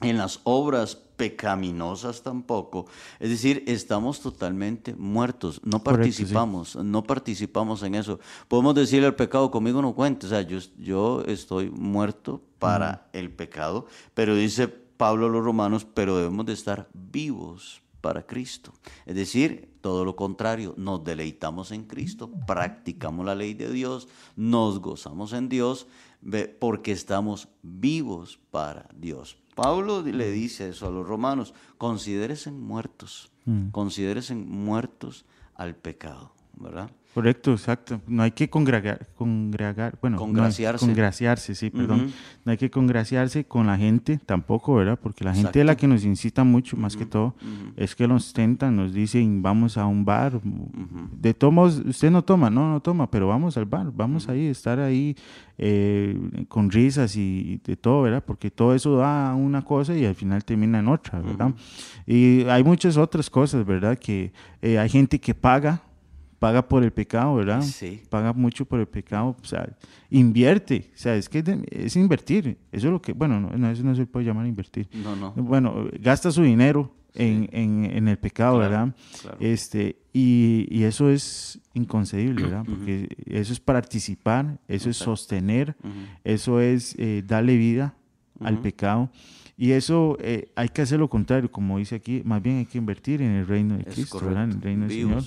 [0.00, 2.86] en las obras pecaminosas tampoco.
[3.18, 8.18] Es decir, estamos totalmente muertos, no Correcto, participamos, no participamos en eso.
[8.48, 13.30] Podemos decirle al pecado, conmigo no cuente, o sea, yo, yo estoy muerto para el
[13.30, 18.72] pecado, pero dice Pablo a los romanos, pero debemos de estar vivos para Cristo.
[19.04, 24.80] Es decir, todo lo contrario, nos deleitamos en Cristo, practicamos la ley de Dios, nos
[24.80, 25.86] gozamos en Dios,
[26.58, 29.36] porque estamos vivos para Dios.
[29.54, 33.30] Pablo le dice eso a los romanos, considérense muertos,
[33.72, 35.24] considérense muertos
[35.54, 36.90] al pecado, ¿verdad?
[37.16, 37.98] Correcto, exacto.
[38.06, 40.84] No hay que congregar, congregar bueno, no hay- Congraciarse.
[40.84, 42.12] congraciarse, sí, perdón.
[42.44, 44.98] No hay que congraciarse con la gente tampoco, ¿verdad?
[45.02, 47.34] Porque la gente es la que nos incita mucho, más que todo.
[47.74, 50.38] Es que nos tentan, nos dicen, vamos a un bar.
[51.18, 54.78] De tomos, usted no toma, no, no toma, pero vamos al bar, vamos ahí, estar
[54.78, 55.16] ahí
[55.56, 58.22] eh, con risas y de todo, ¿verdad?
[58.26, 61.54] Porque todo eso da una cosa y al final termina en otra, ¿verdad?
[62.06, 63.98] Y hay muchas otras cosas, ¿verdad?
[63.98, 65.80] Que eh, hay gente que paga
[66.38, 67.62] paga por el pecado, ¿verdad?
[67.62, 68.02] Sí.
[68.10, 69.68] Paga mucho por el pecado, o sea,
[70.10, 73.82] invierte, o sea, es que es invertir, eso es lo que, bueno, no, no, eso
[73.82, 74.88] no se puede llamar invertir.
[74.92, 75.32] No, no.
[75.32, 78.94] Bueno, gasta su dinero en, en- en el pecado, Claro, ¿verdad?
[79.22, 79.36] claro.
[79.40, 82.64] Este, y, y eso es inconcebible, ¿verdad?
[82.66, 85.76] Porque eso es participar, eso es sostener,
[86.24, 87.94] eso es eh, darle vida
[88.40, 89.10] al pecado.
[89.58, 92.76] Y eso eh, hay que hacer lo contrario, como dice aquí, más bien hay que
[92.76, 94.20] invertir en el reino de Es Cristo.
[94.30, 95.22] En el reino del Señor.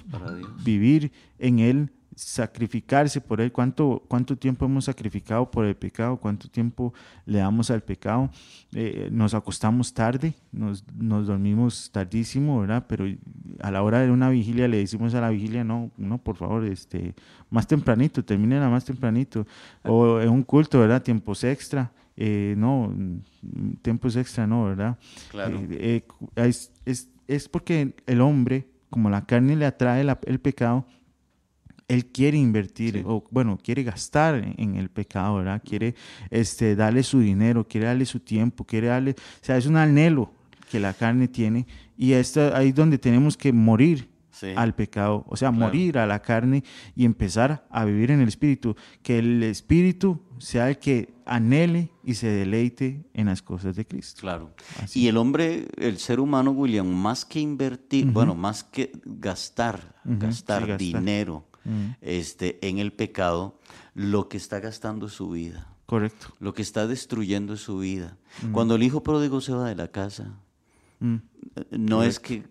[0.63, 3.51] Vivir en Él, sacrificarse por Él.
[3.51, 6.17] ¿Cuánto, ¿Cuánto tiempo hemos sacrificado por el pecado?
[6.17, 6.93] ¿Cuánto tiempo
[7.25, 8.29] le damos al pecado?
[8.73, 12.85] Eh, nos acostamos tarde, nos, nos dormimos tardísimo, ¿verdad?
[12.87, 13.05] Pero
[13.61, 16.65] a la hora de una vigilia le decimos a la vigilia, no, no, por favor,
[16.65, 17.15] este,
[17.49, 19.47] más tempranito, terminen más tempranito.
[19.83, 21.01] O en un culto, ¿verdad?
[21.01, 21.91] Tiempos extra.
[22.21, 22.93] Eh, no,
[23.81, 24.99] tiempos extra no, ¿verdad?
[25.31, 25.57] Claro.
[25.71, 26.03] Eh,
[26.35, 26.43] eh,
[26.85, 30.85] es, es, porque el hombre, como la carne le atrae el pecado,
[31.87, 35.61] él quiere invertir o bueno, quiere gastar en, el pecado, ¿verdad?
[35.63, 35.95] Quiere
[36.29, 40.33] este, darle su dinero, quiere darle su tiempo, quiere darle, o sea, es un anhelo
[40.69, 41.67] que la carne tiene
[41.97, 44.09] y esto, ahí es donde tenemos que morir
[44.55, 46.63] al pecado, o sea, morir a la carne
[46.95, 52.15] y empezar a vivir en el espíritu, que el espíritu sea el que anhele y
[52.15, 54.21] se deleite en las cosas de Cristo.
[54.21, 54.53] Claro.
[54.93, 60.77] Y el hombre, el ser humano, William, más que invertir, bueno, más que gastar, gastar,
[60.77, 61.45] dinero
[62.01, 63.59] este, en el pecado,
[63.93, 65.67] lo que está gastando es su vida.
[65.85, 66.27] Correcto.
[66.39, 68.17] Lo que está destruyendo es su vida.
[68.51, 70.39] Cuando el hijo pródigo se va de la casa,
[70.99, 71.15] Mm.
[71.71, 72.43] No es que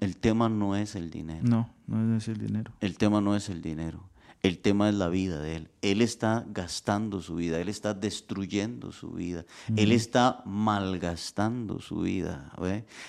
[0.00, 1.42] el tema no es el dinero.
[1.42, 2.72] No, no es el dinero.
[2.80, 4.08] El tema no es el dinero.
[4.42, 5.68] El tema es la vida de él.
[5.82, 9.44] Él está gastando su vida, él está destruyendo su vida,
[9.76, 12.52] él está malgastando su vida.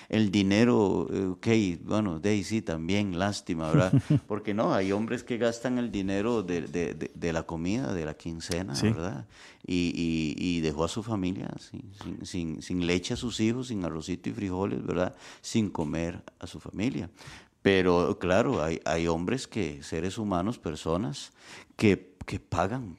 [0.08, 1.46] El dinero, eh, ok,
[1.84, 3.92] bueno, de ahí sí también, lástima, ¿verdad?
[4.26, 8.14] Porque no, hay hombres que gastan el dinero de, de, de, la comida, de la
[8.14, 9.26] quincena, ¿verdad?
[9.66, 14.30] Y, y, dejó a su familia sin, sin, sin leche a sus hijos, sin arrocito
[14.30, 15.14] y frijoles, ¿verdad?
[15.42, 17.10] Sin comer a su familia.
[17.68, 21.32] Pero claro, hay, hay hombres que, seres humanos, personas,
[21.76, 22.96] que, que pagan,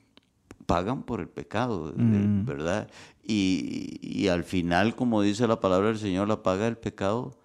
[0.67, 2.45] pagan por el pecado, mm.
[2.45, 2.87] ¿verdad?
[3.23, 7.35] Y, y, al final, como dice la palabra del Señor, la paga del pecado,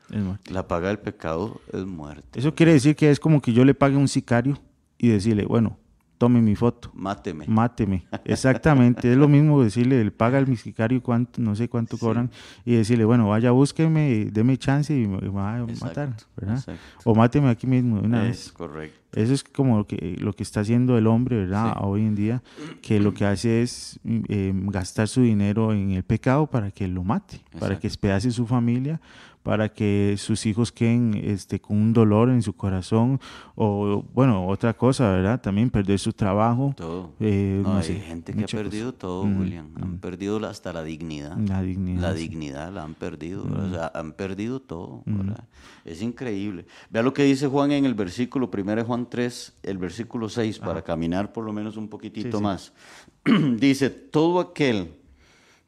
[0.51, 2.39] la paga del pecado es muerte.
[2.39, 4.59] Eso quiere decir que es como que yo le pague a un sicario
[4.99, 5.79] y decirle, bueno,
[6.25, 6.91] tome mi foto.
[6.95, 7.45] Máteme.
[7.47, 8.07] Máteme.
[8.25, 9.13] Exactamente.
[9.13, 12.31] es lo mismo decirle, él paga al sicario cuánto, no sé cuánto cobran,
[12.65, 16.65] y decirle, bueno, vaya, búsqueme, deme chance y me va a matar, ¿verdad?
[17.05, 19.04] O máteme aquí mismo una es correcto.
[19.15, 21.77] Eso es como lo que, lo que está haciendo el hombre, ¿verdad?
[21.81, 22.43] Hoy en día,
[22.83, 27.05] que lo que hace es eh, gastar su dinero en el pecado para que lo
[27.05, 29.01] mate, para que espedace su familia,
[29.45, 33.21] para que sus hijos queden este, con un dolor en su corazón
[33.55, 35.39] o, bueno, otra cosa, ¿verdad?
[35.39, 36.73] También perder su trabajo.
[36.75, 37.13] Todo.
[37.21, 39.69] Eh, no, hay gente que ha perdido todo, mm, William.
[39.77, 39.99] Han mm.
[39.99, 41.37] perdido hasta la dignidad.
[41.37, 42.01] La dignidad.
[42.01, 43.45] La dignidad la han perdido.
[43.45, 45.45] O sea, han perdido todo, ¿verdad?
[45.85, 46.65] Es increíble.
[46.89, 50.83] Vea lo que dice Juan en el versículo, primero Juan 3, el versículo 6, para
[50.83, 52.73] caminar por lo menos un poquitito más.
[53.57, 54.95] dice, todo aquel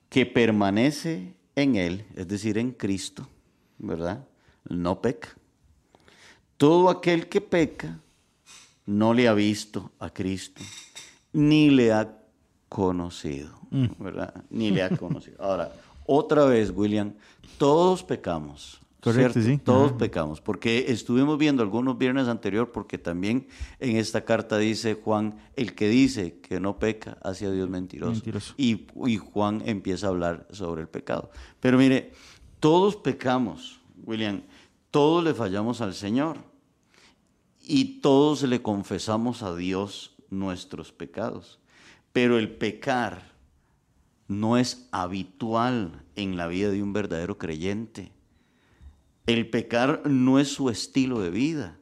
[0.09, 3.29] que permanece en él, es decir, en Cristo,
[3.79, 4.27] ¿verdad?
[4.69, 5.29] No peca.
[6.57, 8.01] Todo aquel que peca
[8.87, 10.63] no le ha visto a Cristo,
[11.33, 12.17] ni le ha
[12.69, 13.87] conocido, mm.
[13.99, 14.45] ¿verdad?
[14.51, 15.43] Ni le ha conocido.
[15.43, 15.73] Ahora,
[16.07, 17.13] otra vez, William,
[17.59, 18.81] todos pecamos.
[19.13, 19.59] Correcto, sí.
[19.59, 23.47] Todos pecamos, porque estuvimos viendo algunos viernes anterior, porque también
[23.79, 28.13] en esta carta dice Juan, el que dice que no peca hacia Dios mentiroso.
[28.13, 28.55] mentiroso.
[28.57, 31.31] Y, y Juan empieza a hablar sobre el pecado.
[31.61, 32.13] Pero mire,
[32.59, 34.43] todos pecamos, William,
[34.91, 36.39] todos le fallamos al Señor
[37.61, 41.61] y todos le confesamos a Dios nuestros pecados.
[42.13, 43.37] Pero el pecar
[44.29, 48.16] no es habitual en la vida de un verdadero creyente.
[49.27, 51.79] El pecar no es su estilo de vida.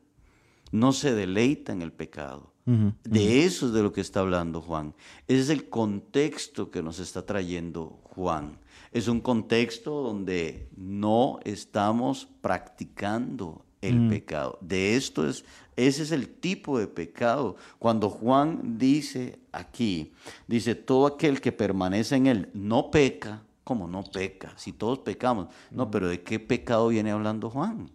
[0.72, 2.52] No se deleita en el pecado.
[2.66, 4.94] De eso es de lo que está hablando Juan.
[5.28, 8.58] Ese es el contexto que nos está trayendo Juan
[8.94, 14.08] es un contexto donde no estamos practicando el mm.
[14.08, 14.58] pecado.
[14.60, 17.56] De esto es, ese es el tipo de pecado.
[17.80, 20.12] Cuando Juan dice aquí,
[20.46, 24.52] dice, todo aquel que permanece en él no peca, como no peca?
[24.56, 25.48] Si todos pecamos.
[25.70, 25.90] No, mm.
[25.90, 27.90] pero ¿de qué pecado viene hablando Juan?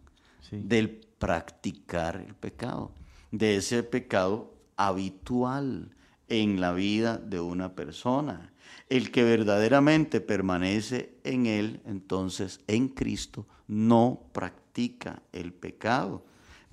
[0.52, 0.90] Del
[1.20, 2.92] practicar el pecado,
[3.32, 5.92] de ese pecado habitual
[6.28, 8.52] en la vida de una persona.
[8.88, 16.24] El que verdaderamente permanece en Él, entonces en Cristo, no practica el pecado.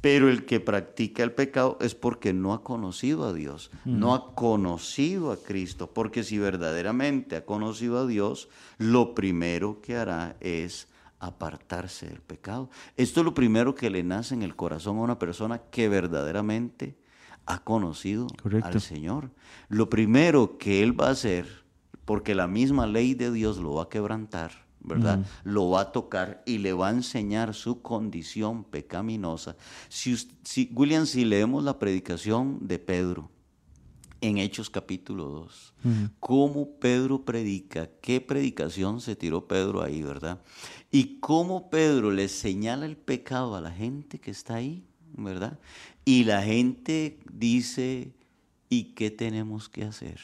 [0.00, 4.34] Pero el que practica el pecado es porque no ha conocido a Dios, no ha
[4.34, 10.88] conocido a Cristo, porque si verdaderamente ha conocido a Dios, lo primero que hará es
[11.18, 12.70] apartarse del pecado.
[12.96, 16.98] Esto es lo primero que le nace en el corazón a una persona que verdaderamente
[17.46, 18.26] ha conocido
[18.62, 19.30] al Señor.
[19.68, 21.64] Lo primero que él va a hacer,
[22.04, 25.26] porque la misma ley de Dios lo va a quebrantar, ¿verdad?
[25.44, 29.56] Lo va a tocar y le va a enseñar su condición pecaminosa.
[29.88, 33.30] Si, si, William, si leemos la predicación de Pedro,
[34.20, 35.74] en Hechos capítulo 2.
[36.20, 40.40] Cómo Pedro predica, qué predicación se tiró Pedro ahí, ¿verdad?
[40.90, 45.58] Y cómo Pedro le señala el pecado a la gente que está ahí, ¿verdad?
[46.04, 48.14] Y la gente dice,
[48.68, 50.20] ¿y qué tenemos que hacer?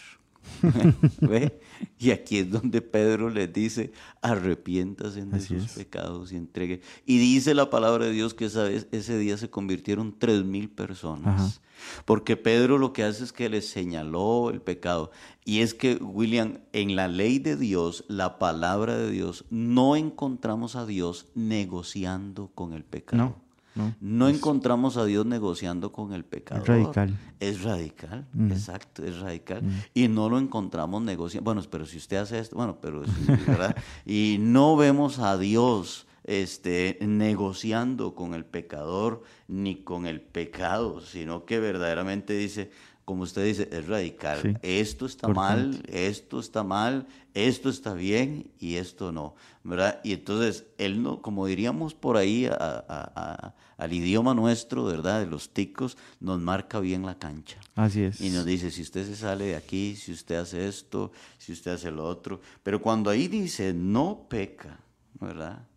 [1.20, 1.60] ¿Ve?
[1.98, 6.80] Y aquí es donde Pedro les dice, arrepiéntase de sus pecados y entregue.
[7.06, 10.68] Y dice la palabra de Dios que esa vez, ese día se convirtieron tres mil
[10.68, 11.60] personas.
[12.04, 15.10] Porque Pedro lo que hace es que les señaló el pecado.
[15.44, 20.76] Y es que, William, en la ley de Dios, la palabra de Dios, no encontramos
[20.76, 23.22] a Dios negociando con el pecado.
[23.22, 23.51] No.
[24.00, 26.60] No, encontramos a Dios negociando con el pecado.
[26.60, 27.18] Es radical.
[27.40, 29.62] Es radical, exacto, es radical.
[29.94, 31.44] Y no lo encontramos negociando.
[31.44, 33.02] Bueno, pero si usted hace esto, bueno, pero
[33.46, 33.76] ¿verdad?
[34.04, 41.44] y no vemos a Dios este, negociando con el pecador ni con el pecado, sino
[41.44, 42.70] que verdaderamente dice,
[43.12, 44.58] como usted dice, es radical.
[44.62, 49.34] Esto está mal, esto está mal, esto está bien y esto no,
[49.64, 50.00] ¿verdad?
[50.02, 55.20] Y entonces, él no, como diríamos por ahí al idioma nuestro, ¿verdad?
[55.20, 57.58] De los ticos, nos marca bien la cancha.
[57.74, 58.18] Así es.
[58.22, 61.72] Y nos dice, si usted se sale de aquí, si usted hace esto, si usted
[61.72, 62.40] hace lo otro.
[62.62, 64.80] Pero cuando ahí dice, no peca,
[65.20, 65.68] ¿verdad?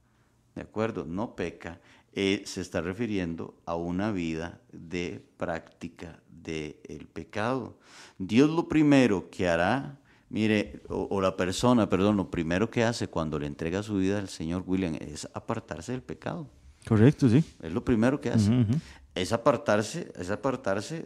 [0.55, 1.03] ¿De acuerdo?
[1.03, 1.81] No peca.
[2.18, 7.78] Eh, se está refiriendo a una vida de práctica del pecado.
[8.18, 9.99] Dios lo primero que hará,
[10.30, 14.30] mire, o, la persona, perdón, lo primero que hace cuando le entrega su vida al
[14.30, 16.47] Señor William es apartarse del pecado.
[16.88, 17.43] Correcto, sí.
[17.61, 18.66] Es lo primero que hace.
[19.13, 21.03] Es apartarse, es apartarse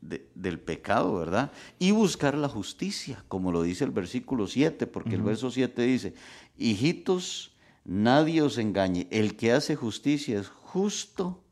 [0.00, 1.52] del pecado, ¿verdad?
[1.78, 6.14] Y buscar la justicia, como lo dice el versículo 7, porque el verso 7 dice,
[6.56, 7.52] hijitos,
[7.88, 11.42] nadie os engañe, el que hace justicia es justo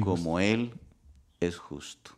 [0.00, 0.74] como él
[1.40, 2.10] es justo.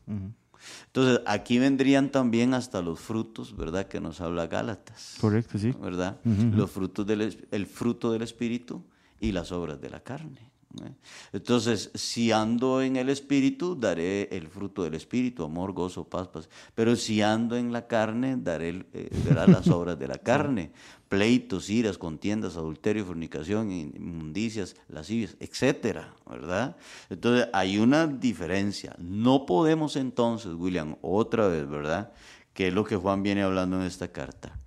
[0.86, 3.86] Entonces, aquí vendrían también hasta los frutos, ¿verdad?
[3.86, 5.16] Que nos habla Gálatas.
[5.20, 5.72] Correcto, sí.
[5.80, 6.20] ¿Verdad?
[6.24, 8.84] Los frutos del, el fruto del Espíritu
[9.20, 10.49] y las obras de la carne.
[10.84, 10.92] ¿Eh?
[11.32, 16.48] Entonces, si ando en el Espíritu, daré el fruto del Espíritu, amor, gozo, paz, paz.
[16.74, 20.72] Pero si ando en la carne, daré eh, las obras de la carne.
[21.08, 26.76] Pleitos, iras, contiendas, adulterio, fornicación, inmundicias, lascivias, etcétera, ¿verdad?
[27.08, 28.94] Entonces, hay una diferencia.
[28.98, 32.12] No podemos entonces, William, otra vez, ¿verdad?
[32.52, 34.58] Que es lo que Juan viene hablando en esta carta.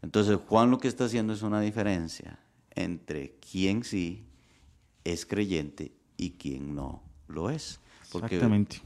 [0.00, 2.38] Entonces, Juan lo que está haciendo es una diferencia
[2.74, 4.24] entre quién sí
[5.04, 7.80] es creyente y quien no lo es.
[8.10, 8.38] Porque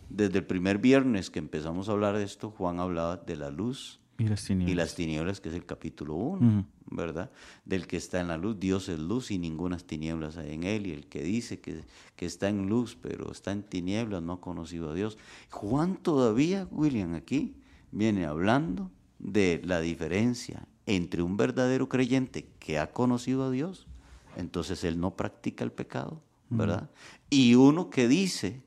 [0.09, 4.01] desde el primer viernes que empezamos a hablar de esto, Juan hablaba de la luz
[4.17, 7.31] y las tinieblas, y las tinieblas que es el capítulo 1, ¿verdad?
[7.67, 10.87] Del que está en la luz, Dios es luz y ninguna tinieblas hay en él.
[10.87, 11.85] Y el que dice que,
[12.17, 15.19] que está en luz, pero está en tinieblas, no ha conocido a Dios.
[15.51, 17.55] Juan todavía, William, aquí
[17.93, 23.88] viene hablando de la diferencia entre un verdadero creyente que ha conocido a Dios
[24.37, 26.91] entonces él no practica el pecado, ¿verdad?
[27.31, 28.63] Y uno que dice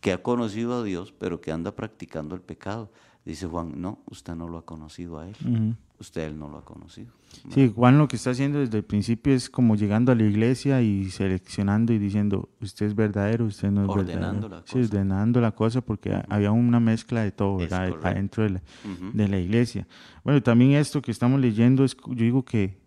[0.00, 2.90] que ha conocido a Dios, pero que anda practicando el pecado,
[3.24, 6.64] dice Juan, no, usted no lo ha conocido a él, usted él no lo ha
[6.64, 7.10] conocido.
[7.52, 10.82] Sí, Juan lo que está haciendo desde el principio es como llegando a la iglesia
[10.82, 14.48] y seleccionando y diciendo, usted es verdadero, usted no es ordenando verdadero.
[14.48, 14.72] La cosa.
[14.72, 17.94] Sí, ordenando la cosa porque había una mezcla de todo, ¿verdad?
[18.02, 18.62] Adentro de la,
[19.14, 19.86] de la iglesia.
[20.22, 22.83] Bueno, también esto que estamos leyendo, es, yo digo que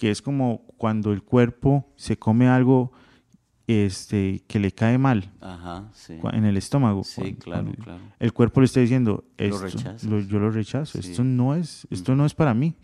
[0.00, 2.90] que es como cuando el cuerpo se come algo
[3.66, 5.30] este, que le cae mal
[6.32, 7.04] en el estómago.
[7.04, 8.00] Sí, claro, claro.
[8.18, 9.68] El cuerpo le está diciendo, esto,
[10.20, 12.74] yo lo rechazo, esto, no es, esto no es para mí.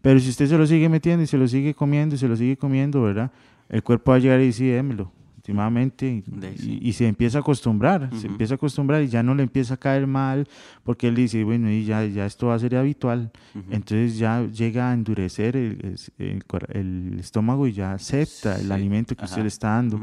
[0.00, 2.36] Pero si usted se lo sigue metiendo y se lo sigue comiendo y se lo
[2.36, 3.30] sigue comiendo, ¿verdad?
[3.68, 5.12] El cuerpo va a llegar y dice, démelo
[5.42, 6.22] últimamente
[6.62, 9.76] y, se empieza a acostumbrar, se empieza a acostumbrar y ya no le empieza a
[9.76, 10.46] caer mal
[10.84, 13.32] porque él dice, bueno, y ya, ya esto va a ser habitual.
[13.70, 19.42] Entonces ya llega a endurecer el, el, estómago y ya acepta el alimento que usted
[19.42, 20.00] le está dando.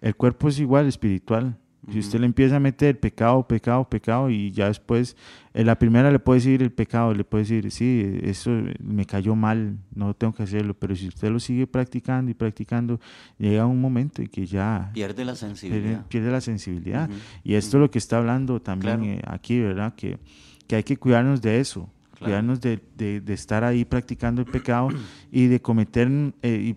[0.00, 1.58] El cuerpo es igual espiritual.
[1.88, 5.16] Si usted le empieza a meter pecado, pecado, pecado, y ya después,
[5.54, 8.50] en la primera le puede decir el pecado, le puede decir, sí, eso
[8.80, 13.00] me cayó mal, no tengo que hacerlo, pero si usted lo sigue practicando y practicando,
[13.38, 14.90] llega un momento en que ya...
[14.92, 16.06] Pierde la sensibilidad.
[16.06, 17.08] Pierde, la sensibilidad.
[17.42, 19.94] Y esto es lo que está hablando también eh, aquí, ¿verdad?
[19.94, 20.18] Que,
[20.66, 24.90] que hay que cuidarnos de eso, cuidarnos de, de, estar ahí practicando el pecado
[25.32, 26.10] y de cometer,
[26.42, 26.74] eh,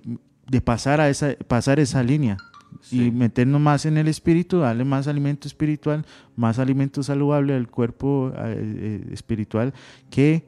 [0.48, 2.38] de pasar, a esa, pasar esa línea
[2.92, 6.06] y meternos más en el espíritu, darle más alimento espiritual,
[6.36, 9.74] más alimento saludable al cuerpo eh, eh, espiritual,
[10.10, 10.46] que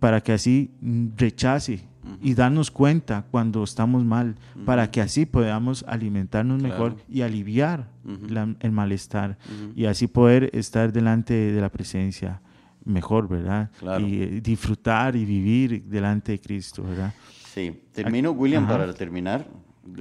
[0.00, 0.70] para que así
[1.16, 1.88] rechace
[2.22, 7.90] y darnos cuenta cuando estamos mal, para que así podamos alimentarnos mejor y aliviar
[8.60, 9.38] el malestar
[9.74, 12.40] y así poder estar delante de la presencia
[12.84, 13.70] mejor, ¿verdad?
[13.78, 14.06] Claro.
[14.06, 17.12] Y eh, disfrutar y vivir delante de Cristo, ¿verdad?
[17.52, 18.78] Sí, termino, William, Ajá.
[18.78, 19.46] para terminar,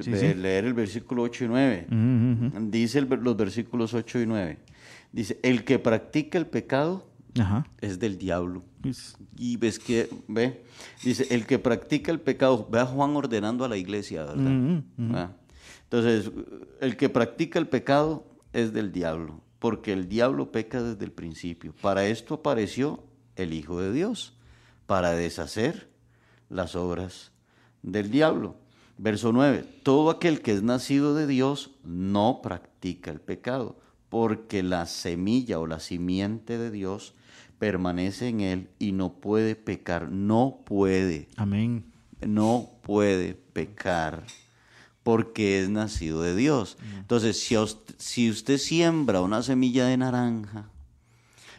[0.01, 0.39] Sí, de sí.
[0.39, 1.87] leer el versículo 8 y 9.
[1.89, 2.69] Ujú, ujú.
[2.71, 4.57] Dice el los versículos 8 y 9.
[5.11, 7.07] Dice, el que practica el pecado
[7.39, 7.65] Ajá.
[7.81, 8.63] es del diablo.
[8.81, 10.63] Pues, Y ves que, ve,
[11.03, 14.83] dice, el que practica el pecado, ve a Juan ordenando a la iglesia, ¿verdad?
[15.13, 15.31] Ah.
[15.83, 16.31] Entonces,
[16.81, 21.73] el que practica el pecado es del diablo, porque el diablo peca desde el principio.
[21.81, 23.03] Para esto apareció
[23.35, 24.35] el Hijo de Dios,
[24.85, 25.89] para deshacer
[26.49, 27.31] las obras
[27.83, 28.57] del diablo.
[28.97, 33.79] Verso 9, todo aquel que es nacido de Dios no practica el pecado,
[34.09, 37.13] porque la semilla o la simiente de Dios
[37.59, 41.85] permanece en él y no puede pecar, no puede, amén.
[42.25, 44.23] no puede pecar
[45.03, 46.77] porque es nacido de Dios.
[46.97, 50.69] Entonces, si, usted, si usted siembra una semilla de naranja,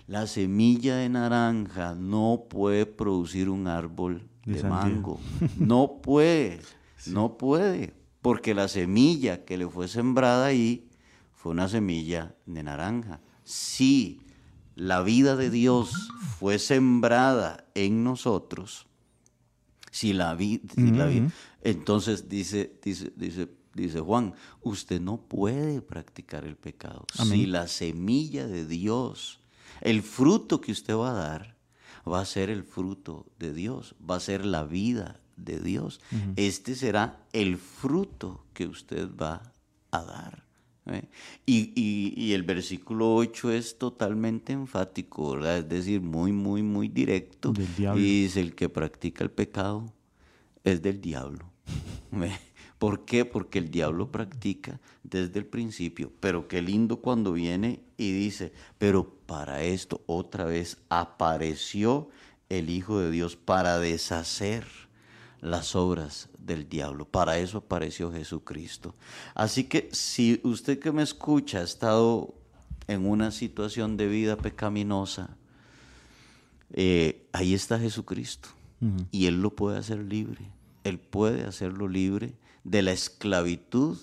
[0.07, 5.19] la semilla de naranja no puede producir un árbol De mango.
[5.57, 6.61] No puede,
[7.07, 10.89] no puede, porque la semilla que le fue sembrada ahí
[11.33, 13.21] fue una semilla de naranja.
[13.45, 14.21] Si
[14.75, 18.87] la vida de Dios fue sembrada en nosotros,
[19.91, 20.93] si la vi, si
[21.63, 27.07] entonces dice, dice, dice, dice Juan, usted no puede practicar el pecado.
[27.13, 29.41] Si la semilla de Dios,
[29.81, 31.57] el fruto que usted va a dar,
[32.07, 36.01] va a ser el fruto de Dios, va a ser la vida de Dios.
[36.37, 39.53] Este será el fruto que usted va
[39.91, 40.45] a dar.
[40.87, 41.05] ¿eh?
[41.47, 45.59] Y, y- y el versículo 8 es totalmente enfático, ¿verdad?
[45.59, 47.53] Es decir, muy, muy, muy directo.
[47.53, 48.01] Del diablo.
[48.01, 49.93] Y dice, el que practica el pecado
[50.65, 51.51] es del diablo.
[52.11, 52.33] ¿Ve?
[52.79, 53.25] ¿Por qué?
[53.25, 56.13] Porque el diablo practica desde el principio.
[56.21, 62.09] Pero qué lindo cuando viene y dice, pero para esto otra vez apareció
[62.49, 64.65] el Hijo de Dios para deshacer
[65.41, 67.05] las obras del diablo.
[67.05, 68.95] Para eso apareció Jesucristo.
[69.35, 72.35] Así que si usted que me escucha ha estado
[72.87, 75.37] en una situación de vida pecaminosa,
[76.73, 78.51] eh, ahí está Jesucristo
[79.11, 80.51] y Él lo puede hacer libre.
[80.85, 82.35] Él puede hacerlo libre
[82.65, 83.99] de la esclavitud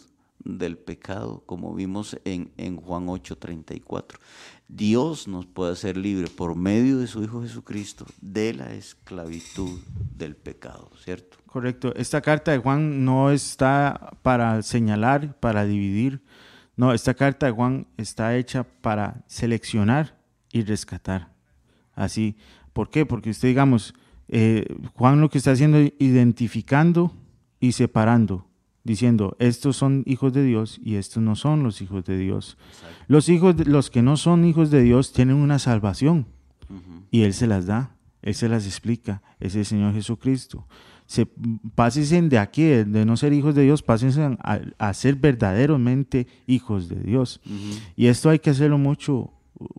[0.46, 4.18] del pecado, como vimos en, en Juan 8:34.
[4.68, 9.80] Dios nos puede hacer libre por medio de su Hijo Jesucristo de la esclavitud
[10.16, 11.38] del pecado, ¿cierto?
[11.46, 11.93] Correcto.
[11.96, 16.22] Esta carta de Juan no está para señalar, para dividir.
[16.78, 20.18] No, esta carta de Juan está hecha para seleccionar
[20.52, 21.34] y rescatar.
[21.93, 22.38] Así.
[22.74, 23.06] ¿Por qué?
[23.06, 23.93] Porque usted, digamos,
[24.28, 24.66] eh,
[24.96, 27.14] Juan lo que está haciendo es identificando
[27.60, 28.48] y separando,
[28.86, 32.57] diciendo, estos son hijos de Dios y estos no son los hijos de Dios.
[33.07, 36.25] Los hijos, de- los que no son hijos de Dios tienen una salvación
[37.11, 40.65] y Él se las da, Él se las explica, es el Señor Jesucristo.
[41.07, 41.27] Se,
[41.75, 46.88] pásense de aquí, de, no ser hijos de Dios, pásense a, a ser verdaderamente hijos
[46.89, 47.41] de Dios.
[47.95, 49.31] Y esto hay que hacerlo mucho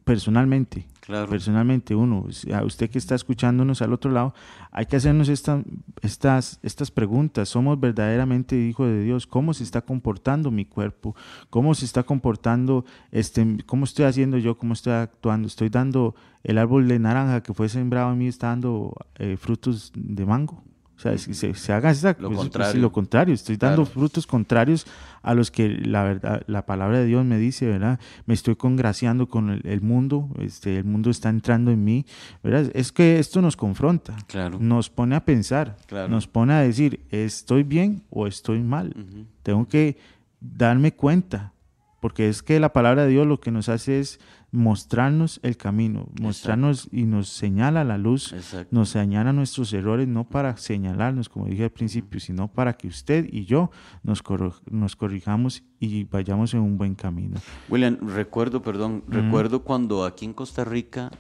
[0.05, 0.87] personalmente.
[1.31, 4.35] Personalmente, uno, a usted que está escuchándonos al otro lado,
[4.73, 5.63] hay que hacernos esta-
[6.03, 7.49] estas, estas preguntas.
[7.49, 9.27] ¿Somos verdaderamente hijos de Dios?
[9.27, 11.15] ¿Cómo se está comportando mi cuerpo?
[11.51, 14.59] ¿Cómo se está comportando, este, cómo estoy haciendo yo?
[14.59, 15.47] ¿Cómo estoy actuando?
[15.49, 19.93] ¿Estoy dando el árbol de naranja que fue sembrado en mí, está dando eh, frutos
[19.95, 20.63] de mango?
[20.97, 22.73] O sea, si se, se haga esa- Lo pues, contrario.
[22.73, 23.93] sí, lo contrario, estoy dando Claro.
[23.93, 24.87] frutos contrarios
[25.23, 28.01] a los que la verdad, la palabra de Dios me dice, ¿verdad?
[28.25, 32.07] Me estoy congraciando con el, el mundo, este, el mundo está entrando en mí,
[32.43, 32.71] ¿verdad?
[32.75, 34.59] Es que esto nos confronta, Claro.
[34.59, 36.09] nos pone a pensar, Claro.
[36.09, 38.95] nos pone a decir, ¿estoy bien o estoy mal?
[39.43, 39.99] Tengo que
[40.41, 41.53] darme cuenta,
[42.01, 44.19] porque es que la palabra de Dios lo que nos hace es
[44.57, 48.69] mostrarnos el camino, mostrarnos y nos señala la luz, Exacto.
[48.75, 53.29] nos señala nuestros errores, no para señalarnos, como dije al principio, sino para que usted
[53.31, 53.71] y yo
[54.03, 57.37] nos, corro- nos corrijamos y vayamos en un buen camino.
[57.69, 61.11] William, recuerdo, perdón, recuerdo cuando aquí en Costa Rica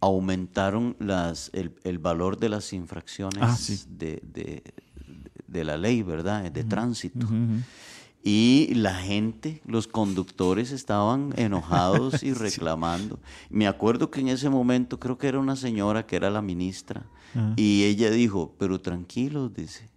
[0.00, 3.78] aumentaron las, el, el valor de las infracciones Ah, sí.
[3.90, 4.62] de, de-
[5.46, 6.50] de la ley, ¿verdad?
[6.52, 7.24] De tránsito.
[7.26, 7.60] Ujú.
[8.30, 13.18] Y la gente, los conductores estaban enojados y reclamando.
[13.48, 17.06] Me acuerdo que en ese momento creo que era una señora que era la ministra
[17.30, 17.54] Ajá.
[17.56, 19.88] y ella dijo, pero tranquilos, dice,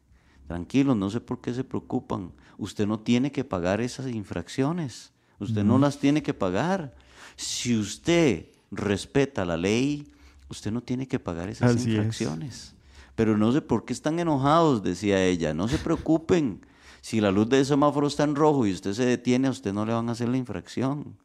[0.48, 2.32] tranquilos, no sé por qué se preocupan.
[2.58, 6.96] Usted no tiene que pagar esas infracciones, usted no las tiene que pagar.
[7.36, 10.08] Si usted respeta la ley,
[10.48, 11.96] usted no tiene que pagar esas Así es.
[11.98, 12.76] infracciones.
[13.16, 16.62] Pero no sé por qué están enojados, decía ella, no se preocupen.
[17.02, 19.86] Si la luz del semáforo está en rojo y usted se detiene, a usted no
[19.86, 21.18] le van a hacer la infracción.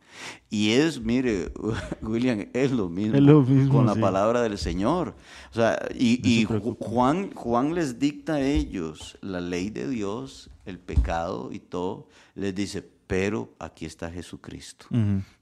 [0.49, 1.53] Y es, mire,
[2.03, 5.15] William, es lo mismo, con la palabra del Señor.
[5.51, 6.47] O sea, y,
[6.81, 12.09] Juan, Juan les dicta a ellos la ley de Dios, el pecado y todo.
[12.35, 14.87] Les dice, pero aquí está Jesucristo.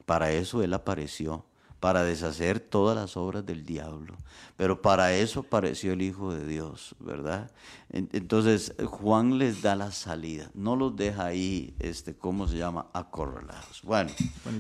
[0.05, 1.45] Para eso Él apareció
[1.85, 4.17] para deshacer todas las obras del diablo.
[4.57, 7.51] Pero para eso apareció el Hijo de Dios, ¿verdad?
[7.91, 12.87] Entonces Juan les da la salida, no los deja ahí, este, ¿cómo se llama?
[12.95, 13.83] Acorralados.
[13.83, 14.09] Bueno,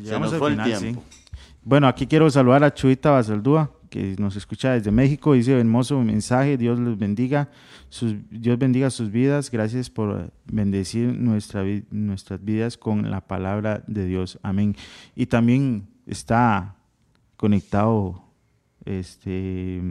[0.04, 1.02] se nos fue el tiempo.
[1.62, 6.58] Bueno, aquí quiero saludar a Chuita Basaldúa, que nos escucha desde México, dice hermoso mensaje,
[6.58, 7.48] Dios los bendiga,
[7.88, 14.04] sus, Dios bendiga sus vidas, gracias por bendecir nuestra, nuestras vidas con la palabra de
[14.04, 14.76] Dios, amén.
[15.16, 16.76] Y también está
[17.36, 18.22] conectado
[18.84, 19.82] este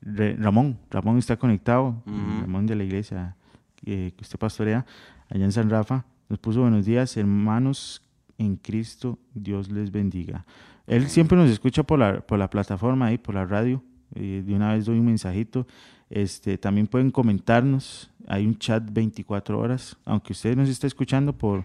[0.00, 3.36] Ramón, Ramón está conectado, Ramón de la iglesia
[3.82, 4.86] que usted pastorea
[5.28, 8.02] allá en San Rafa, nos puso buenos días, hermanos
[8.38, 10.44] en Cristo, Dios les bendiga.
[10.86, 14.72] Él siempre nos escucha por la, por la plataforma ahí, por la radio, de una
[14.72, 15.66] vez doy un mensajito.
[16.10, 21.64] Este, también pueden comentarnos, hay un chat 24 horas, aunque usted nos está escuchando por,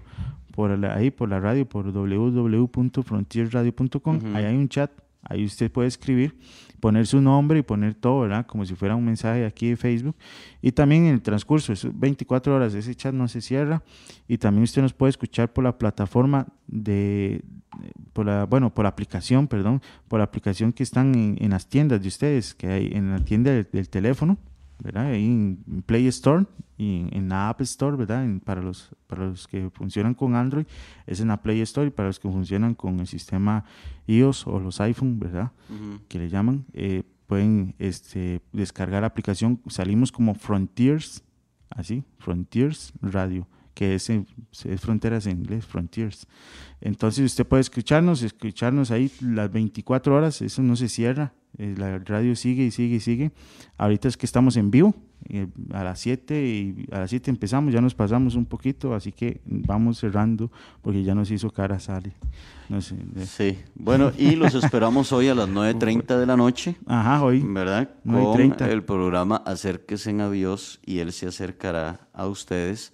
[0.54, 4.36] por ahí, por la radio, por www.frontierradio.com.
[4.36, 4.91] Ahí hay un chat,
[5.24, 6.38] ahí usted puede escribir,
[6.80, 8.45] poner su nombre y poner todo, ¿verdad?
[8.45, 10.16] Como si fuera un mensaje aquí de Facebook.
[10.62, 13.82] Y también en el transcurso, es 24 horas, ese chat no se cierra.
[14.28, 17.43] Y también usted nos puede escuchar por la plataforma de,
[18.14, 21.99] por la, bueno, por la aplicación, perdón, por la aplicación que están en, las tiendas
[21.99, 24.38] de ustedes, que hay en la tienda del teléfono
[24.80, 25.08] ¿verdad?
[25.08, 26.46] Ahí en Play Store
[26.78, 28.28] y en la App Store, ¿verdad?
[28.44, 30.66] para, los, para los que funcionan con Android
[31.06, 33.66] es en la Play Store y para los que funcionan con el sistema
[34.08, 35.52] iOS o los iPhone, ¿verdad?
[36.08, 39.62] Que le llaman, eh, pueden este, descargar la aplicación.
[39.68, 41.24] Salimos como Frontiers,
[41.70, 46.28] así, Frontiers Radio que es, es, fronteras en inglés, frontiers.
[46.82, 52.36] Entonces usted puede escucharnos, escucharnos ahí las 24 horas, eso no se cierra, la radio
[52.36, 53.32] sigue y sigue y sigue.
[53.78, 54.95] Ahorita es que estamos en vivo,
[55.30, 59.12] eh, a las 7 y a las 7 empezamos, ya nos pasamos un poquito, así
[59.12, 60.51] que vamos cerrando
[60.82, 62.14] porque ya nos hizo cara sale.
[62.70, 62.95] No sé,
[63.26, 66.76] Sí, bueno, y los esperamos hoy a las 9.30 de la noche.
[66.86, 67.43] Ajá, hoy.
[67.45, 67.89] ¿Verdad?
[68.04, 72.93] Con el programa Acérquese a Dios y Él se acercará a ustedes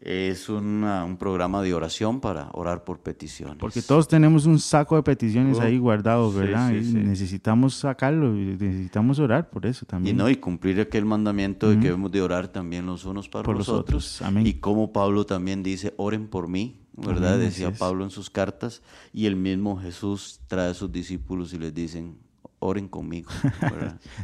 [0.00, 3.56] es un programa de oración para orar por peticiones.
[3.58, 6.70] Porque todos tenemos un saco de peticiones ahí guardado, ¿verdad?
[6.70, 10.14] Necesitamos sacarlo, necesitamos orar por eso también.
[10.14, 13.50] Y no, y cumplir aquel mandamiento de que debemos de orar también los unos para
[13.52, 14.20] los otros.
[14.22, 14.46] Amén.
[14.46, 17.38] Y como Pablo también dice, oren por mí, ¿verdad?
[17.38, 18.82] Decía Pablo en sus cartas.
[19.12, 22.18] Y el mismo Jesús trae a sus discípulos y les dicen,
[22.58, 23.30] oren conmigo.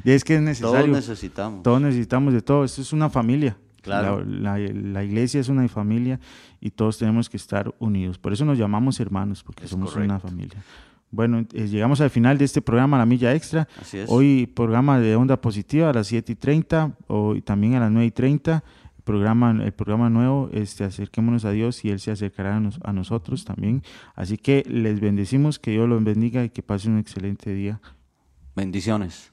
[0.05, 0.79] y es que es necesario.
[0.79, 1.63] Todos necesitamos.
[1.63, 2.65] Todos necesitamos de todo.
[2.65, 3.57] Esto es una familia.
[3.83, 4.25] Claro.
[4.25, 4.59] La,
[5.05, 6.21] iglesia es una familia
[6.61, 8.19] y todos tenemos que estar unidos.
[8.19, 10.63] Por eso nos llamamos hermanos, porque somos una familia.
[11.11, 13.67] Bueno, eh, llegamos al final de este programa La Milla Extra.
[14.07, 18.07] Hoy programa de Onda Positiva a las 7 y 30, hoy también a las 9
[18.07, 18.63] y 30.
[18.97, 22.93] El programa, el programa nuevo, este, acerquémonos a Dios y Él se acercará a, a
[22.93, 23.83] nosotros también.
[24.15, 27.81] Así que les bendecimos, que Dios los bendiga y que pasen un excelente día.
[28.55, 29.33] Bendiciones.